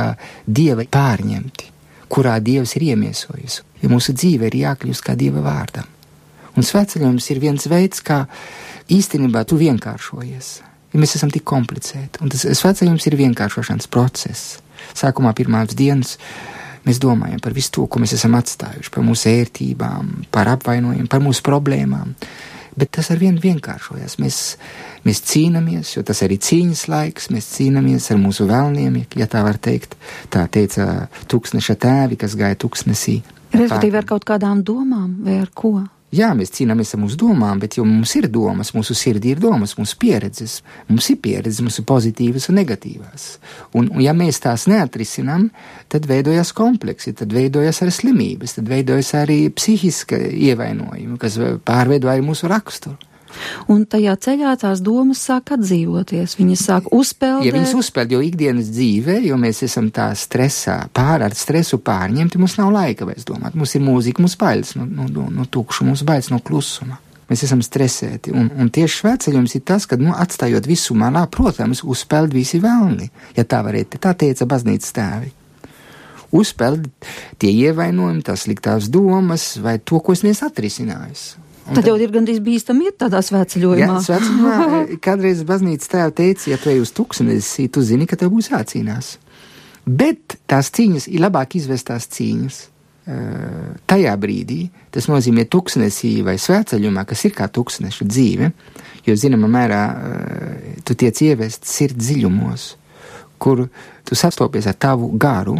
dieva 0.48 0.84
pārņemti, 0.92 1.70
kurā 2.12 2.40
dievs 2.44 2.76
ir 2.80 2.90
iemiesojis. 2.92 3.62
Ja 3.84 3.92
mūsu 3.92 4.16
dzīve 4.18 4.50
ir 4.50 4.58
jākļūst 4.64 5.06
kā 5.06 5.16
dieva 5.20 5.44
vārdam. 5.46 5.88
Un 6.56 6.64
svētceļojums 6.64 7.30
ir 7.32 7.42
viens 7.44 7.68
veids, 7.68 8.02
kā 8.04 8.26
īstenībā 8.92 9.46
tu 9.48 9.58
vienkāršojies. 9.60 10.50
Ja 10.94 11.02
mēs 11.02 11.18
esam 11.18 11.32
tik 11.34 11.44
komplicēti, 11.48 12.22
un 12.24 12.32
tas 12.32 12.46
svētceļojums 12.46 13.08
ir 13.10 13.18
vienkāršošanas 13.20 13.90
process. 13.92 14.60
Sākumā 14.96 15.34
pirmās 15.36 15.76
dienas 15.76 16.16
mēs 16.86 17.02
domājam 17.04 17.42
par 17.44 17.56
visu 17.56 17.74
to, 17.76 17.88
ko 17.90 18.00
mēs 18.00 18.14
esam 18.16 18.38
atstājuši, 18.38 18.92
par 18.94 19.04
mūsu 19.04 19.32
ērtībām, 19.32 20.12
par 20.32 20.52
apvainojumiem, 20.54 21.10
par 21.12 21.24
mūsu 21.26 21.44
problēmām. 21.46 22.14
Bet 22.76 22.92
tas 22.98 23.08
ar 23.12 23.20
vienu 23.20 23.40
vienkāršojas. 23.40 24.18
Mēs, 24.20 24.40
mēs 25.08 25.22
cīnāmies, 25.28 25.94
jo 25.96 26.04
tas 26.08 26.22
arī 26.26 26.38
cīņas 26.44 26.86
laiks, 26.92 27.30
mēs 27.32 27.48
cīnāmies 27.54 28.10
ar 28.12 28.20
mūsu 28.20 28.48
vēlniem, 28.50 29.00
ja 29.16 29.28
tā 29.32 29.46
var 29.48 29.60
teikt. 29.64 29.96
Tā 30.32 30.44
teica 30.52 31.08
tūkstneša 31.32 31.78
tēvi, 31.80 32.20
kas 32.20 32.36
gāja 32.40 32.60
tūkstnesī. 32.60 33.22
Respektīvi 33.56 34.00
ar 34.00 34.08
kaut 34.10 34.28
kādām 34.28 34.64
domām 34.68 35.22
vai 35.24 35.40
ar 35.44 35.52
ko? 35.56 35.78
Jā, 36.14 36.30
mēs 36.38 36.54
cīnāmies 36.54 36.94
ar 36.94 37.00
mūsu 37.02 37.18
domām, 37.18 37.60
bet 37.60 37.76
jau 37.80 37.84
mums 37.88 38.14
ir 38.16 38.28
domas, 38.32 38.72
mūsu 38.76 38.94
sirdī 38.96 39.34
ir 39.34 39.40
domas, 39.42 39.74
mūsu 39.80 39.98
pieredzes. 40.00 40.60
Mums 40.88 41.10
ir 41.12 41.18
pieredzes, 41.24 41.64
mums 41.66 41.80
ir 41.82 41.88
pozitīvas 41.90 42.46
un 42.52 42.60
negatīvas. 42.62 43.26
Un, 43.76 43.90
un 43.90 44.04
ja 44.04 44.14
mēs 44.16 44.40
tās 44.44 44.68
neatrisinām, 44.72 45.50
tad 45.92 46.06
veidojas 46.08 46.54
kompleksi, 46.56 47.16
tad 47.18 47.34
veidojas 47.36 47.82
arī 47.84 47.96
slimības, 47.98 48.56
tad 48.60 48.70
veidojas 48.70 49.12
arī 49.18 49.40
psihiska 49.50 50.22
ievainojumi, 50.30 51.18
kas 51.20 51.40
pārveido 51.66 52.14
arī 52.14 52.24
mūsu 52.30 52.54
raksturu. 52.54 53.15
Un 53.72 53.86
tajā 53.90 54.16
ceļā 54.26 54.54
tās 54.62 54.82
domas 54.86 55.22
sāk 55.28 55.54
atdzīvoties, 55.56 56.38
viņas 56.40 56.66
sāk 56.70 56.90
uzpeldēt. 56.96 57.48
Ja 57.48 57.56
viņas 57.56 57.76
uzpeld, 57.80 58.16
jo 58.16 58.22
ikdienas 58.26 58.70
dzīvē, 58.74 59.20
jo 59.28 59.40
mēs 59.42 59.64
esam 59.68 59.90
tā 59.96 60.10
stresā, 60.18 60.82
pār 60.96 61.26
ar 61.28 61.38
stresu 61.38 61.80
pārņemti, 61.84 62.42
mums 62.42 62.58
nav 62.60 62.74
laika 62.76 63.08
vairs 63.10 63.28
domāt. 63.28 63.58
Mums 63.58 63.76
ir 63.78 63.86
mūzika, 63.86 64.24
mums 64.24 64.38
bailes 64.40 64.76
no, 64.80 64.88
no, 64.90 65.10
no, 65.12 65.30
no 65.34 65.48
tukšuma, 65.50 65.94
mums 65.94 66.06
bailes 66.08 66.32
no 66.34 66.42
klusuma. 66.46 67.00
Mēs 67.26 67.42
esam 67.48 67.64
stresēti, 67.66 68.36
un, 68.38 68.52
un 68.62 68.68
tieši 68.70 69.00
svētceļojums 69.00 69.56
ir 69.58 69.64
tas, 69.66 69.88
ka, 69.90 69.98
nu, 69.98 70.12
atstājot 70.14 70.68
visu 70.70 70.94
malā, 70.94 71.24
protams, 71.34 71.82
uzpeld 71.82 72.36
visi 72.38 72.60
vēlni, 72.62 73.10
ja 73.34 73.48
tā 73.50 73.64
varētu, 73.66 73.98
tā 74.04 74.14
teica 74.14 74.46
baznīcas 74.50 74.94
tēvi 74.94 75.34
uzpeld 76.36 76.90
tie 77.42 77.52
ievainojumi, 77.66 78.24
tās 78.26 78.46
sliktās 78.46 78.90
domas 78.92 79.56
vai 79.64 79.78
to, 79.80 80.02
ko 80.04 80.16
es 80.16 80.24
neesmu 80.26 80.50
atrisinājis. 80.50 81.26
Un 81.66 81.74
tad 81.74 81.88
jau 81.90 81.96
ir 81.98 82.12
gandrīz 82.14 82.42
bīstami 82.46 82.90
iet 82.90 83.00
tādā 83.02 83.22
svētceļojumā. 83.26 83.98
Jā, 83.98 84.02
svētceļojumā 84.06 84.82
kādreiz 85.06 85.42
baznīcas 85.48 85.90
tēva 85.90 86.14
teica, 86.14 86.50
ja 86.52 86.60
tu 86.62 86.70
ej 86.70 86.84
uz 86.84 86.94
tuksnesi, 86.94 87.68
tu 87.74 87.82
zini, 87.86 88.06
ka 88.10 88.20
tev 88.22 88.34
būs 88.36 88.52
jācīnās. 88.54 89.16
Bet 89.86 90.38
tās 90.50 90.72
cīņas 90.74 91.10
ir 91.14 91.26
labāk 91.26 91.58
izvestās 91.58 92.10
cīņas. 92.14 92.62
Tajā 93.86 94.14
brīdī 94.18 94.64
tas 94.94 95.06
nozīmē 95.06 95.44
tuksnesī 95.54 96.24
vai 96.26 96.40
svētceļumā, 96.42 97.04
kas 97.06 97.22
ir 97.28 97.36
kā 97.38 97.46
tuksneša 97.54 98.08
dzīve, 98.10 98.50
jo 99.06 99.14
zināmā 99.22 99.50
mērā 99.54 99.82
tu 100.86 100.98
tiec 100.98 101.22
ievest 101.22 101.70
sirds 101.70 102.00
dziļumos, 102.02 102.64
kur 103.38 103.68
tu 104.06 104.18
sastopies 104.18 104.66
ar 104.72 104.78
tavu 104.88 105.12
garu, 105.22 105.60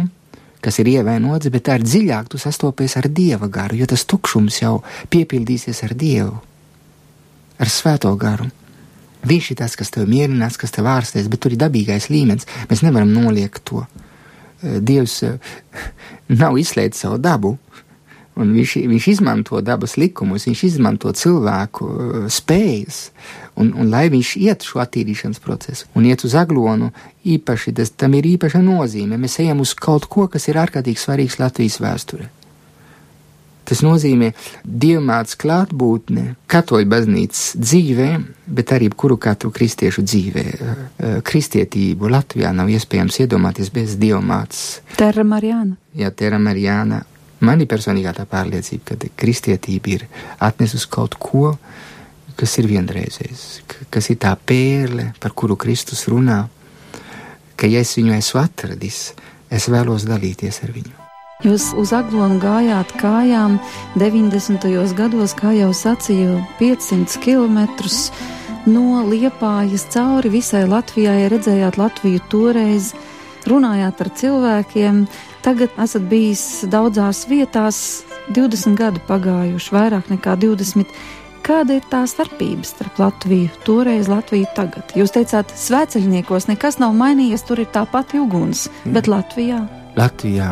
kas 0.66 0.80
ir 0.82 0.90
ievainots, 0.90 1.46
bet 1.54 1.70
ar 1.70 1.84
dziļāk 1.84 2.32
tu 2.32 2.40
sastopies 2.42 2.96
ar 2.98 3.06
dieva 3.06 3.46
garu, 3.52 3.78
jo 3.78 3.86
tas 3.86 4.02
tukšums 4.10 4.60
jau 4.64 4.80
piepildīsies 5.14 5.84
ar 5.86 5.94
dievu, 5.98 6.40
ar 7.62 7.70
svēto 7.70 8.10
garu. 8.18 8.48
Viņš 9.26 9.50
ir 9.52 9.58
tas, 9.58 9.74
kas 9.78 9.90
tev 9.94 10.06
mierinās, 10.10 10.58
kas 10.58 10.74
tev 10.74 10.86
ārstēs, 10.90 11.30
bet 11.30 11.42
tur 11.42 11.54
ir 11.54 11.60
dabīgais 11.62 12.10
līmenis. 12.12 12.46
Mēs 12.70 12.82
nevaram 12.86 13.10
noliegt 13.10 13.64
to. 13.66 13.82
Eh, 14.62 14.78
Dievs 14.82 15.16
eh, 15.26 15.38
nav 16.42 16.58
izslēdzis 16.60 17.06
savu 17.06 17.18
dabu, 17.22 17.56
un 18.36 18.52
viņš, 18.56 18.76
viņš 18.92 19.08
izmanto 19.14 19.60
dabas 19.64 19.96
likumus, 20.00 20.46
viņš 20.48 20.62
izmanto 20.68 21.12
cilvēku 21.16 21.88
eh, 21.88 22.14
spējas, 22.32 23.00
un, 23.56 23.72
un 23.74 23.90
lai 23.92 24.06
viņš 24.12 24.36
iet 24.44 24.66
šo 24.66 24.82
attīrīšanas 24.84 25.42
procesu 25.42 25.88
un 25.96 26.08
iet 26.08 26.24
uz 26.26 26.36
aglonu, 26.38 26.92
īpaši 27.24 27.76
tas, 27.76 27.92
tam 27.96 28.16
ir 28.18 28.28
īpaša 28.36 28.62
nozīme. 28.64 29.18
Mēs 29.20 29.40
ejam 29.44 29.64
uz 29.64 29.74
kaut 29.74 30.08
ko, 30.12 30.28
kas 30.32 30.48
ir 30.50 30.60
ārkārtīgi 30.60 31.00
svarīgs 31.00 31.40
Latvijas 31.42 31.80
vēsturē. 31.82 32.28
Tas 33.66 33.80
nozīmē 33.82 34.28
dievmāts 34.62 35.34
klātbūtne 35.42 36.36
katoļu 36.50 36.86
baznīcas 36.86 37.56
dzīvē, 37.58 38.10
bet 38.46 38.70
arī 38.76 38.92
kuru 38.94 39.16
katru 39.18 39.50
kristiešu 39.54 40.04
dzīvē. 40.06 40.44
Eh, 40.46 41.16
kristietību 41.26 42.12
Latvijā 42.12 42.52
nav 42.54 42.70
iespējams 42.70 43.18
iedomāties 43.24 43.72
bez 43.74 43.96
dievmāts. 43.98 44.84
Terra 45.00 45.26
Marijāna. 45.26 45.74
Jā, 45.98 46.12
Terra 46.14 46.38
Marijāna. 46.38 47.02
Man 47.44 47.60
ir 47.60 47.68
personīgā 47.68 48.14
pārliecība, 48.30 48.96
ka 48.96 49.10
kristietība 49.20 49.92
ir 49.92 50.06
atnesusi 50.40 50.88
kaut 50.88 51.18
ko, 51.20 51.56
kas 52.36 52.58
ir 52.60 52.68
vienreizējs, 52.70 53.46
kas 53.92 54.10
ir 54.12 54.20
tā 54.24 54.34
pērle, 54.36 55.10
par 55.20 55.34
kuru 55.36 55.56
Kristus 55.60 56.06
runā, 56.08 56.46
ka 57.56 57.68
ja 57.68 57.80
es 57.84 57.96
viņu 57.96 58.14
esmu 58.16 58.40
atradis, 58.40 59.00
es 59.52 59.68
vēlos 59.72 60.06
dalīties 60.08 60.62
ar 60.64 60.72
viņu. 60.76 60.94
Jūs 61.44 61.74
uz 61.76 61.90
aglonu 61.92 62.38
gājāt 62.40 62.94
kājām 62.96 63.58
90. 64.00 64.64
gados, 64.96 65.34
kā 65.36 65.52
jau 65.52 65.68
sacīju, 65.76 66.38
500 66.56 67.20
km 67.20 67.58
no 68.72 69.02
Liepājas 69.04 69.84
cauri 69.92 70.32
visai 70.32 70.64
Latvijai, 70.64 71.28
redzējāt 71.28 71.76
Latviju 71.76 72.22
toreiz, 72.32 72.94
runājāt 73.46 74.00
ar 74.00 74.10
cilvēkiem. 74.22 75.02
Tagad 75.46 75.76
esat 75.78 76.08
bijis 76.10 76.64
daudzās 76.66 77.22
vietās, 77.30 77.78
20 78.34 78.74
gadu 78.78 79.02
pagājuši, 79.06 79.70
vairāk 79.76 80.10
nekā 80.10 80.34
20 80.42 80.90
Kāda 81.46 81.76
ir 81.78 81.84
tā 81.86 82.00
starpība 82.10 82.66
starp 82.66 82.96
Latviju 82.98 83.52
toreiz, 83.62 84.08
Latviju 84.10 84.48
tagad? 84.56 84.90
Jūs 84.98 85.12
teicāt, 85.14 85.52
svēceļniekos 85.54 86.48
nekas 86.48 86.80
nav 86.82 86.96
mainījies, 86.98 87.44
tur 87.46 87.60
ir 87.62 87.68
tā 87.70 87.84
pati 87.86 88.18
uguns, 88.18 88.64
mm. 88.82 88.94
bet 88.96 89.06
Latvijā? 89.06 89.60
Latvijā. 89.94 90.48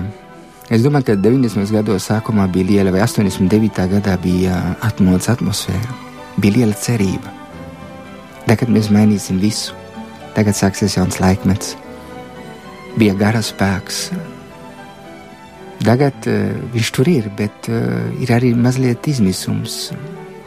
Es 0.71 0.85
domāju, 0.87 1.09
ka 1.09 1.17
90. 1.19 1.67
gados 1.75 2.07
sākumā 2.07 2.47
bija 2.55 2.69
liela, 2.69 2.93
vai 2.95 3.03
89. 3.03 3.89
gadā 3.97 4.15
bija 4.23 4.61
atmodas 4.87 5.27
atmosfēra, 5.35 5.97
bija 6.39 6.61
liela 6.61 6.79
cerība. 6.79 7.35
Tagad 8.47 8.71
mēs 8.71 8.93
mainīsim 8.95 9.43
visu. 9.43 9.75
Tagad 10.39 10.55
sāksies 10.55 10.95
jauns 10.95 11.19
laikmets. 11.19 11.75
Bija 12.95 13.19
gara 13.19 13.43
spēks. 13.43 14.13
Tagad 15.85 16.27
uh, 16.31 16.55
viņš 16.73 16.91
tur 16.97 17.09
ir, 17.11 17.31
bet 17.37 17.69
uh, 17.69 18.09
ir 18.23 18.33
arī 18.33 18.55
mazliet 18.57 19.07
izmisums 19.11 19.91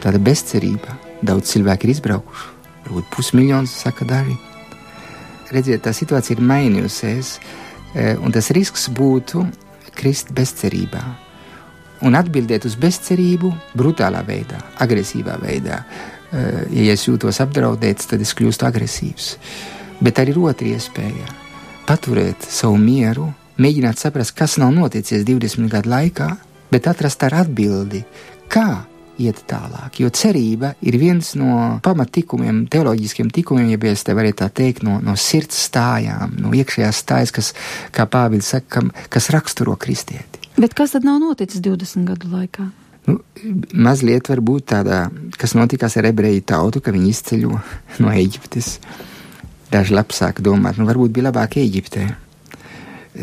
tāda 0.02 0.20
bezcerība. 0.22 0.96
Daudz 1.22 1.50
cilvēku 1.52 1.86
ir 1.86 1.96
izbraukuši, 1.96 2.50
varbūt 2.86 3.08
pusmiljons, 3.14 3.74
saka 3.82 4.06
daži. 4.08 4.36
Redziet, 5.50 5.82
tā 5.86 5.94
situācija 5.96 6.36
ir 6.36 6.44
mainījusies, 6.44 7.38
e, 7.94 8.12
un 8.20 8.34
tas 8.34 8.50
risks 8.54 8.88
būtu 8.92 9.46
krist 9.96 10.30
bezcerībā. 10.36 11.00
Un 12.06 12.14
atbildēt 12.14 12.68
uz 12.68 12.76
bezcerību 12.78 13.50
brutālā 13.78 14.20
veidā, 14.26 14.60
agresīvā 14.84 15.38
veidā. 15.42 15.80
E, 15.82 16.44
ja 16.84 16.94
es 16.94 17.06
jūtos 17.08 17.40
apdraudēts, 17.42 18.10
tad 18.12 18.22
es 18.22 18.34
kļūstu 18.36 18.68
agresīvs. 18.68 19.32
Bet 20.04 20.20
arī 20.20 20.36
ir 20.36 20.42
otra 20.44 20.68
iespēja- 20.68 21.32
paturēt 21.88 22.44
savu 22.44 22.76
mieru, 22.78 23.32
mēģināt 23.58 23.98
saprast, 24.00 24.34
kas 24.38 24.56
nav 24.60 24.72
noticis 24.76 25.26
20 25.26 25.70
gadu 25.72 25.90
laikā, 25.92 26.28
bet 26.72 26.86
atrast 26.90 27.24
ar 27.26 27.40
atbildi, 27.42 28.04
kā 28.52 28.84
iet 29.18 29.42
tālāk. 29.50 29.98
Jo 30.02 30.10
cerība 30.14 30.72
ir 30.86 30.98
viens 31.00 31.32
no 31.38 31.78
pamatikumiem, 31.84 32.64
teoloģiskiem 32.70 33.32
tikumiem, 33.34 33.72
ja 33.74 33.92
es 33.92 34.04
te 34.06 34.14
varētu 34.14 34.42
tā 34.44 34.48
teikt, 34.60 34.84
no, 34.86 34.98
no 35.02 35.16
sirds 35.18 35.58
stājām, 35.68 36.36
no 36.42 36.52
iekšējās 36.54 37.00
stājas, 37.02 37.34
kas, 37.34 37.52
kā 37.94 38.06
Pāvils 38.10 38.52
saka, 38.54 38.84
kas 39.10 39.30
raksturo 39.34 39.74
kristieti. 39.80 40.46
Bet 40.58 40.74
kas 40.78 40.94
tad 40.94 41.06
nav 41.06 41.20
noticis 41.22 41.62
20 41.64 42.06
gadu 42.06 42.30
laikā? 42.34 42.68
Nu, 43.08 43.18
mazliet 43.72 44.28
varbūt 44.28 44.68
tādā, 44.74 45.06
kas 45.40 45.56
notikās 45.56 45.96
ar 45.98 46.10
ebreju 46.10 46.44
tautu, 46.46 46.82
ka 46.84 46.94
viņi 46.94 47.12
izceļo 47.14 47.58
no 48.04 48.14
Eģiptes. 48.14 48.76
Daži 49.72 49.98
labi 49.98 50.16
sāk 50.16 50.40
domāt, 50.44 50.78
nu 50.78 50.86
varbūt 50.88 51.12
bija 51.16 51.28
labāk 51.28 51.58
Eģiptē 51.60 52.06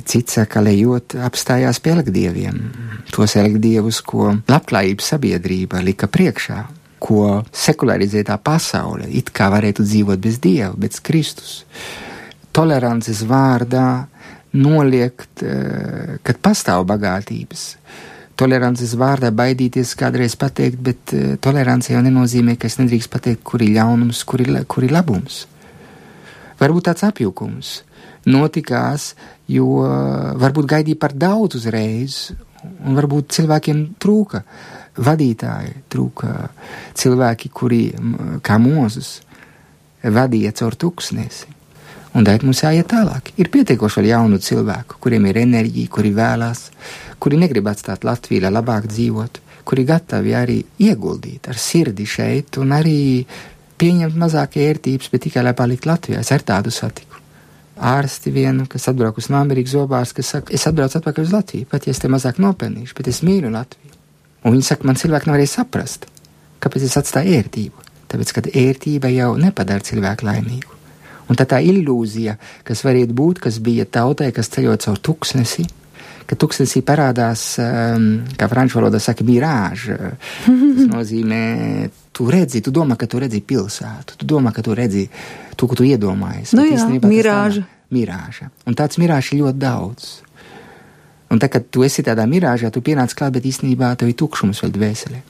Cits 0.06 0.40
saka, 0.40 0.62
lejot 0.66 1.14
apstājās 1.24 1.80
pie 1.80 1.94
elgdieviem, 1.94 2.58
tos 3.14 3.36
elgdievus, 3.40 4.02
ko 4.04 4.34
labklājības 4.50 5.14
sabiedrība 5.14 5.84
lika 5.86 6.10
priekšā. 6.12 6.64
ko 7.06 7.44
sekularizētā 7.54 8.38
pasaule 8.42 9.06
it 9.14 9.30
kā 9.36 9.50
varētu 9.54 9.84
dzīvot 9.86 10.22
bez 10.22 10.40
dieva, 10.42 10.72
bez 10.74 11.02
Kristus. 11.04 11.66
Tolerances 12.56 13.22
vārdā 13.28 14.08
noliegt, 14.56 15.44
eh, 15.44 16.18
kad 16.24 16.40
pastāv 16.42 16.86
bagātības. 16.88 17.76
Tolerances 18.36 18.96
vārdā 18.96 19.32
baidīties 19.32 19.96
kādreiz 19.96 20.36
pateikt, 20.36 20.80
bet 20.80 21.14
eh, 21.14 21.36
tolerance 21.38 21.94
jau 21.94 22.02
nenozīmē, 22.02 22.58
ka 22.58 22.68
es 22.68 22.80
nedrīkst 22.80 23.12
pateikt, 23.12 23.44
kur 23.44 23.62
ir 23.62 23.76
ļaunums, 23.76 24.24
kur 24.26 24.42
ir, 24.42 24.64
kur 24.68 24.84
ir 24.84 24.96
labums. 24.96 25.46
Varbūt 26.60 26.88
tāds 26.90 27.04
apjukums 27.04 27.82
notikās, 28.30 29.14
jo 29.52 29.86
varbūt 30.42 30.70
gaidīja 30.72 31.02
par 31.02 31.14
daudz 31.14 31.60
uzreiz, 31.60 32.34
un 32.86 32.98
varbūt 32.98 33.34
cilvēkiem 33.36 33.84
trūka 34.02 34.42
vadītāji, 35.06 35.82
trūka 35.92 36.50
cilvēki, 36.98 37.52
kuri, 37.54 37.84
kā 38.46 38.58
mūzus, 38.62 39.20
vadīja 40.06 40.54
caur 40.56 40.78
tūkstnesi. 40.80 41.52
Un 42.16 42.24
tad 42.24 42.46
mums 42.48 42.62
jāiet 42.64 42.88
tālāk. 42.88 43.34
Ir 43.42 43.50
pietiekoši 43.52 44.00
ar 44.00 44.06
jaunu 44.08 44.40
cilvēku, 44.40 45.02
kuriem 45.04 45.26
ir 45.28 45.42
enerģija, 45.42 45.92
kuri 45.92 46.14
vēlās, 46.16 46.70
kuri 47.20 47.42
negrib 47.42 47.68
atstāt 47.68 48.08
Latviju, 48.08 48.46
lai 48.46 48.54
labāk 48.56 48.88
dzīvotu, 48.88 49.44
kuri 49.68 49.84
gatavi 49.90 50.38
arī 50.38 50.62
ieguldīt 50.86 51.50
ar 51.52 51.60
sirdi 51.60 52.06
šeit 52.08 52.62
un 52.62 52.72
arī 52.78 53.26
pieņemt 53.76 54.16
mazāk 54.22 54.56
ērtības, 54.64 55.12
bet 55.12 55.26
tikai 55.28 55.44
lai 55.44 55.56
paliktu 55.58 55.92
Latvijā. 55.92 56.24
Es 56.24 56.32
ar 56.32 56.46
tādu 56.48 56.72
satiku 56.72 57.15
ārsti 57.76 58.32
vienu, 58.32 58.66
kas 58.72 58.88
atbrauc 58.92 59.18
no 59.30 59.40
Amerikas 59.40 59.76
zobārs, 59.76 60.14
kas 60.16 60.32
saka, 60.36 60.54
es 60.56 60.66
atbraucu 60.68 61.00
atpakaļ 61.00 61.28
uz 61.28 61.34
Latviju, 61.36 61.70
pat 61.72 61.88
ja 61.88 61.96
es 61.96 62.02
te 62.02 62.12
mazāk 62.12 62.40
nopelnīšu, 62.42 62.96
bet 62.98 63.10
es 63.12 63.22
mīlu 63.26 63.52
Latviju. 63.54 63.94
Un 64.46 64.56
viņi 64.56 64.68
saka, 64.68 64.88
man 64.88 65.00
cilvēki 65.00 65.30
nevarēja 65.30 65.54
saprast, 65.58 66.06
kāpēc 66.64 66.86
es 66.88 66.98
atstāju 67.00 67.36
ērtību. 67.40 67.86
Tāpēc, 68.12 68.32
ka 68.36 68.44
ērtība 68.46 69.10
jau 69.12 69.34
nepadara 69.42 69.84
cilvēku 69.84 70.28
laimīgu. 70.28 70.76
Un 71.26 71.40
tā 71.40 71.48
tā 71.50 71.58
ilūzija, 71.66 72.36
kas 72.64 72.84
varētu 72.86 73.16
būt, 73.18 73.42
kas 73.48 73.58
bija 73.64 73.88
tautai, 73.90 74.30
kas 74.32 74.52
ceļot 74.54 74.86
caur 74.86 75.02
tuksnesi, 75.02 75.66
ka 76.26 76.38
tuksnesī 76.40 76.82
parādās, 76.86 77.44
um, 77.62 78.10
kā 78.38 78.50
franču 78.52 78.80
valodā 78.80 79.00
saka, 79.04 79.26
mirāža. 79.28 80.16
Tas 80.46 80.88
nozīmē, 80.96 81.42
tu 82.16 82.28
redzi, 82.32 82.64
tu 82.66 82.74
domā, 82.76 82.98
ka 83.00 83.10
tu 83.12 83.22
redzi 83.22 83.42
pilsētu, 83.46 84.20
tu 84.22 84.30
domā, 84.30 84.54
ka 84.56 84.66
tu 84.66 84.76
redzi 84.78 85.08
to, 85.56 85.70
ko 85.70 85.78
tu 85.78 85.88
iedomājies. 85.88 86.56
Nu 86.58 86.66
jā, 86.68 86.88
mirāža. 87.06 87.66
Mirāža. 87.94 88.50
Un 88.66 88.78
tāds 88.78 88.98
mirāžs 89.02 89.32
ir 89.32 89.44
ļoti 89.44 89.62
daudz. 89.62 90.08
Un 91.32 91.42
tā, 91.42 91.50
kad 91.52 91.68
tu 91.74 91.84
esi 91.86 92.06
tādā 92.06 92.26
mirāžā, 92.30 92.72
tu 92.74 92.82
pienāc 92.86 93.14
klāt, 93.18 93.34
bet 93.36 93.46
īstenībā 93.46 93.92
tev 94.00 94.12
ir 94.12 94.18
tukšums 94.18 94.62
vēl 94.64 94.74
dvēselē. 94.76 95.22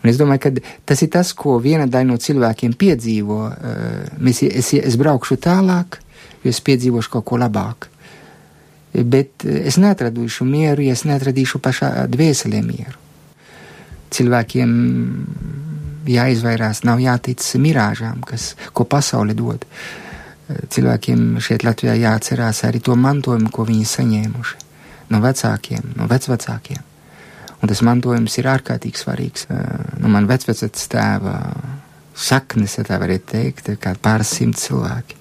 Un 0.00 0.08
es 0.08 0.16
domāju, 0.16 0.40
ka 0.46 0.52
tas 0.88 1.02
ir 1.04 1.10
tas, 1.12 1.32
ko 1.36 1.58
viena 1.60 1.86
daļa 1.88 2.08
no 2.08 2.16
cilvēkiem 2.20 2.72
piedzīvo. 2.80 3.40
Mēs, 4.24 4.42
es, 4.48 4.72
es 4.80 4.96
braukšu 5.00 5.36
tālāk, 5.44 6.00
jo 6.44 6.52
es 6.52 6.60
piedzīvošu 6.64 7.12
kaut 7.16 7.28
ko 7.28 7.40
labāku. 7.40 7.90
Bet 8.94 9.44
es 9.46 9.78
neatradīšu 9.78 10.44
mieru, 10.48 10.82
ja 10.82 10.96
es 10.98 11.04
neatradīšu 11.06 11.60
pašā 11.62 11.90
dvēselē 12.10 12.62
mieru. 12.66 12.98
Cilvēkiem 14.10 14.70
jāizvairās, 16.10 16.82
nav 16.88 17.02
jātic 17.02 17.44
mirāžām, 17.62 18.24
kas, 18.26 18.54
ko 18.74 18.86
pasaule 18.88 19.36
dod. 19.38 19.66
Cilvēkiem 20.50 21.38
šeit 21.38 21.62
Latvijā 21.62 21.94
jāatcerās 22.00 22.64
arī 22.66 22.80
to 22.82 22.96
mantojumu, 22.98 23.52
ko 23.54 23.68
viņi 23.68 23.86
saņēmuši 23.86 24.66
no 25.10 25.20
vecākiem, 25.22 25.92
no 25.98 26.06
vecvecākiem. 26.10 26.82
Un 27.60 27.68
tas 27.68 27.82
mantojums 27.84 28.38
ir 28.40 28.48
ārkārtīgi 28.50 28.98
svarīgs. 28.98 29.46
No 30.00 30.10
man 30.10 30.26
vecvecāts 30.30 30.88
tēva 30.90 31.36
saknes, 32.16 32.78
ja 32.78 32.86
tā 32.88 32.98
varētu 33.00 33.32
teikt, 33.34 33.72
ir 33.72 33.80
kā 33.80 33.94
pāris 34.00 34.32
simt 34.38 34.58
cilvēki. 34.60 35.18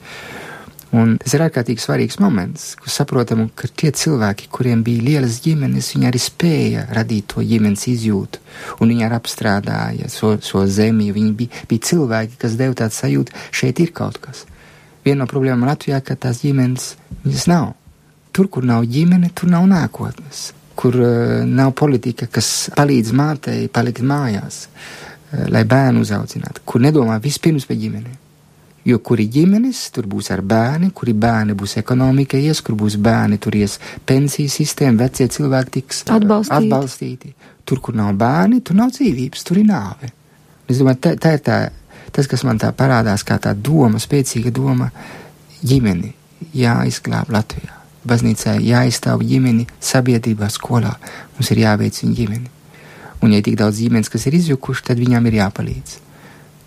Un 0.96 1.18
tas 1.22 1.36
ir 1.38 1.44
ārkārtīgi 1.46 1.84
svarīgs 1.84 2.18
moments, 2.18 2.72
kur 2.82 2.90
saprotam, 2.90 3.44
ka 3.54 3.68
tie 3.78 3.92
cilvēki, 3.94 4.48
kuriem 4.50 4.82
bija 4.86 5.04
lielas 5.06 5.38
ģimenes, 5.44 5.92
viņi 5.94 6.08
arī 6.10 6.22
spēja 6.24 6.86
radīt 6.98 7.28
to 7.30 7.44
ģimenes 7.46 7.84
izjūtu, 7.92 8.42
un 8.82 8.90
viņi 8.90 9.06
arī 9.06 9.20
apstrādāja 9.20 10.10
šo 10.10 10.32
so, 10.40 10.48
so 10.48 10.64
zemi. 10.66 11.12
Viņi 11.14 11.34
bija, 11.38 11.66
bija 11.70 11.86
cilvēki, 11.92 12.40
kas 12.42 12.56
deva 12.58 12.74
tādu 12.80 12.98
sajūtu, 12.98 13.44
šeit 13.60 13.82
ir 13.84 13.94
kaut 13.94 14.18
kas. 14.24 14.48
Viena 15.06 15.22
no 15.22 15.28
problēmām 15.30 15.68
Latvijā, 15.70 16.02
ka 16.02 16.18
tās 16.18 16.42
ģimenes 16.42 16.96
viņas 17.26 17.46
nav. 17.52 17.68
Tur, 18.34 18.50
kur 18.50 18.66
nav 18.66 18.88
ģimene, 18.90 19.30
tur 19.38 19.52
nav 19.54 19.68
nākotnes, 19.70 20.42
kur 20.80 20.98
uh, 20.98 21.44
nav 21.46 21.76
politika, 21.78 22.26
kas 22.34 22.72
palīdz 22.78 23.14
mātei 23.14 23.70
palikt 23.74 24.02
mājās, 24.02 24.64
uh, 24.66 25.46
lai 25.54 25.64
bērnu 25.70 26.02
uzaudzinātu, 26.02 26.66
kur 26.66 26.82
nedomā 26.82 27.20
vispirms 27.22 27.70
par 27.70 27.78
ģimeni. 27.78 28.18
Jo 28.88 29.00
kuri 29.04 29.26
ģimenes, 29.28 29.82
tur 29.92 30.08
būs 30.08 30.30
ar 30.32 30.42
bērni, 30.46 30.92
kuri 30.96 31.14
bērni 31.14 31.56
būs 31.58 31.76
ekonomika 31.82 32.40
ies, 32.40 32.62
kur 32.64 32.78
būs 32.80 32.96
bērni, 33.02 33.40
tur 33.42 33.58
ies 33.60 33.76
pensiju 34.08 34.52
sistēma, 34.52 35.04
vecie 35.04 35.28
cilvēki 35.28 35.74
tiks 35.80 36.06
atbalstīti. 36.08 36.70
atbalstīti. 36.70 37.34
Tur, 37.68 37.82
kur 37.84 37.98
nav 38.00 38.14
bērni, 38.18 38.62
tur 38.66 38.80
nav 38.80 38.94
dzīvības, 38.96 39.44
tur 39.46 39.60
ir 39.60 39.68
nāve. 39.68 40.14
Es 40.70 40.80
domāju, 40.80 41.02
tā, 41.04 41.16
tā 41.20 41.36
ir 41.36 41.44
tā, 41.46 41.58
tas, 42.16 42.30
kas 42.30 42.46
man 42.48 42.62
tā 42.62 42.72
parādās 42.78 43.26
kā 43.28 43.38
tā 43.42 43.54
doma, 43.54 44.00
spēcīga 44.02 44.54
doma, 44.56 44.90
ģimeni 45.60 46.14
jāizglāb 46.56 47.30
Latvijā. 47.36 47.76
Baznīcā 48.08 48.56
jāizstāv 48.64 49.26
ģimeni 49.28 49.68
sabiedrībā, 49.84 50.48
skolā. 50.50 50.96
Mums 51.36 51.52
ir 51.52 51.66
jāveic 51.66 52.00
viņa 52.00 52.16
ģimeni. 52.16 52.54
Un, 53.20 53.34
ja 53.34 53.42
ir 53.42 53.44
tik 53.44 53.58
daudz 53.60 53.82
ģimenes, 53.84 54.10
kas 54.12 54.30
ir 54.30 54.38
izjukuši, 54.40 54.86
tad 54.88 55.02
viņām 55.02 55.28
ir 55.28 55.42
jāpalīdz. 55.42 55.98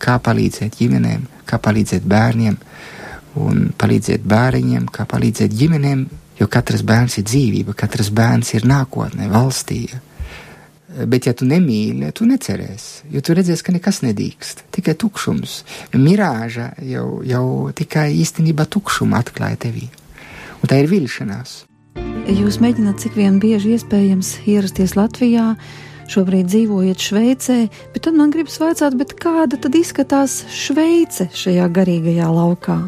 Kā 0.03 0.19
palīdzēt 0.23 0.79
ģimenēm, 0.81 1.29
kā 1.47 1.61
palīdzēt 1.63 2.07
bērniem, 2.09 2.57
un 3.43 3.69
palīdzēt 3.79 4.25
bērniņiem, 4.29 4.89
kā 4.93 5.07
palīdzēt 5.09 5.55
ģimenēm, 5.57 6.07
jo 6.41 6.49
katrs 6.51 6.83
bērns 6.87 7.21
ir 7.21 7.29
dzīvība, 7.29 7.77
katrs 7.79 8.11
bērns 8.15 8.55
ir 8.57 8.67
nākotne, 8.69 9.29
valstī. 9.33 9.85
Bet, 10.93 11.25
ja 11.25 11.33
tu 11.33 11.47
nemīli, 11.49 12.11
tu 12.13 12.27
necerēsi, 12.29 13.07
jo 13.15 13.23
tu 13.25 13.33
redzēsi, 13.37 13.65
ka 13.65 13.73
nekas 13.73 14.03
nedīkst, 14.05 14.67
tikai 14.77 14.93
tukšums. 15.01 15.63
Mirāža 15.97 16.75
jau, 16.85 17.23
jau 17.25 17.47
tikai 17.73 18.11
īstenībā 18.21 18.67
tukšumu 18.69 19.17
atklāja 19.17 19.63
tevī. 19.69 19.87
Un 20.61 20.69
tā 20.69 20.83
ir 20.83 20.91
vilšanās. 20.91 21.63
Jūs 22.29 22.61
mēģināt 22.63 23.01
cik 23.03 23.17
vien 23.19 23.41
bieži 23.43 23.73
iespējams 23.79 24.35
ierasties 24.53 24.93
Latvijā, 24.99 25.55
šobrīd 26.11 26.49
dzīvojat 26.51 27.05
Šveicē, 27.07 27.59
bet 27.95 28.07
tad 28.07 28.19
man 28.19 28.33
gribas 28.35 28.59
vaicāt, 28.63 28.97
kāda 29.21 29.61
tad 29.61 29.77
izskatās 29.79 30.43
Šveice 30.51 31.29
šajā 31.37 31.69
garīgajā 31.77 32.33
laukā? 32.33 32.81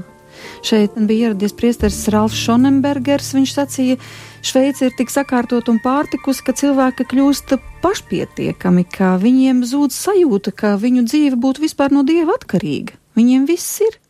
Šeit 0.64 0.96
bija 0.96 1.28
ieradies 1.28 1.52
priesteris 1.56 2.08
Ralfs 2.12 2.38
Šonenbergers. 2.40 3.34
Viņš 3.36 3.52
sacīja, 3.56 3.96
Šveice 4.44 4.88
ir 4.88 4.96
tik 4.96 5.12
sakārtot 5.12 5.68
un 5.72 5.80
pārtikus, 5.84 6.40
ka 6.44 6.54
cilvēki 6.56 7.06
kļūst 7.10 7.54
pašpietiekami, 7.84 8.86
ka 8.88 9.14
viņiem 9.20 9.64
zūd 9.68 9.94
sajūta, 9.94 10.54
ka 10.56 10.74
viņu 10.80 11.04
dzīve 11.08 11.40
būtu 11.40 11.64
vispār 11.64 11.92
no 11.92 12.04
dieva 12.04 12.36
atkarīga. 12.38 12.96
Viņiem 13.16 13.46
viss 13.48 13.80
ir. 13.84 14.00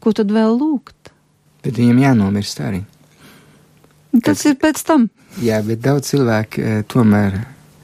Ko 0.00 0.12
tad 0.16 0.30
vēl 0.32 0.54
lūgt? 0.60 1.12
Bet 1.64 1.80
viņiem 1.80 2.04
jānomirst 2.04 2.60
arī. 2.62 2.84
Tas 4.22 4.42
Kad, 4.42 4.52
ir 4.52 4.60
pēc 4.60 4.84
tam. 4.86 5.08
Jā, 5.42 5.58
bet 5.64 5.82
daudz 5.84 6.12
cilvēku 6.12 6.62
e, 6.62 6.76
tomēr 6.88 7.40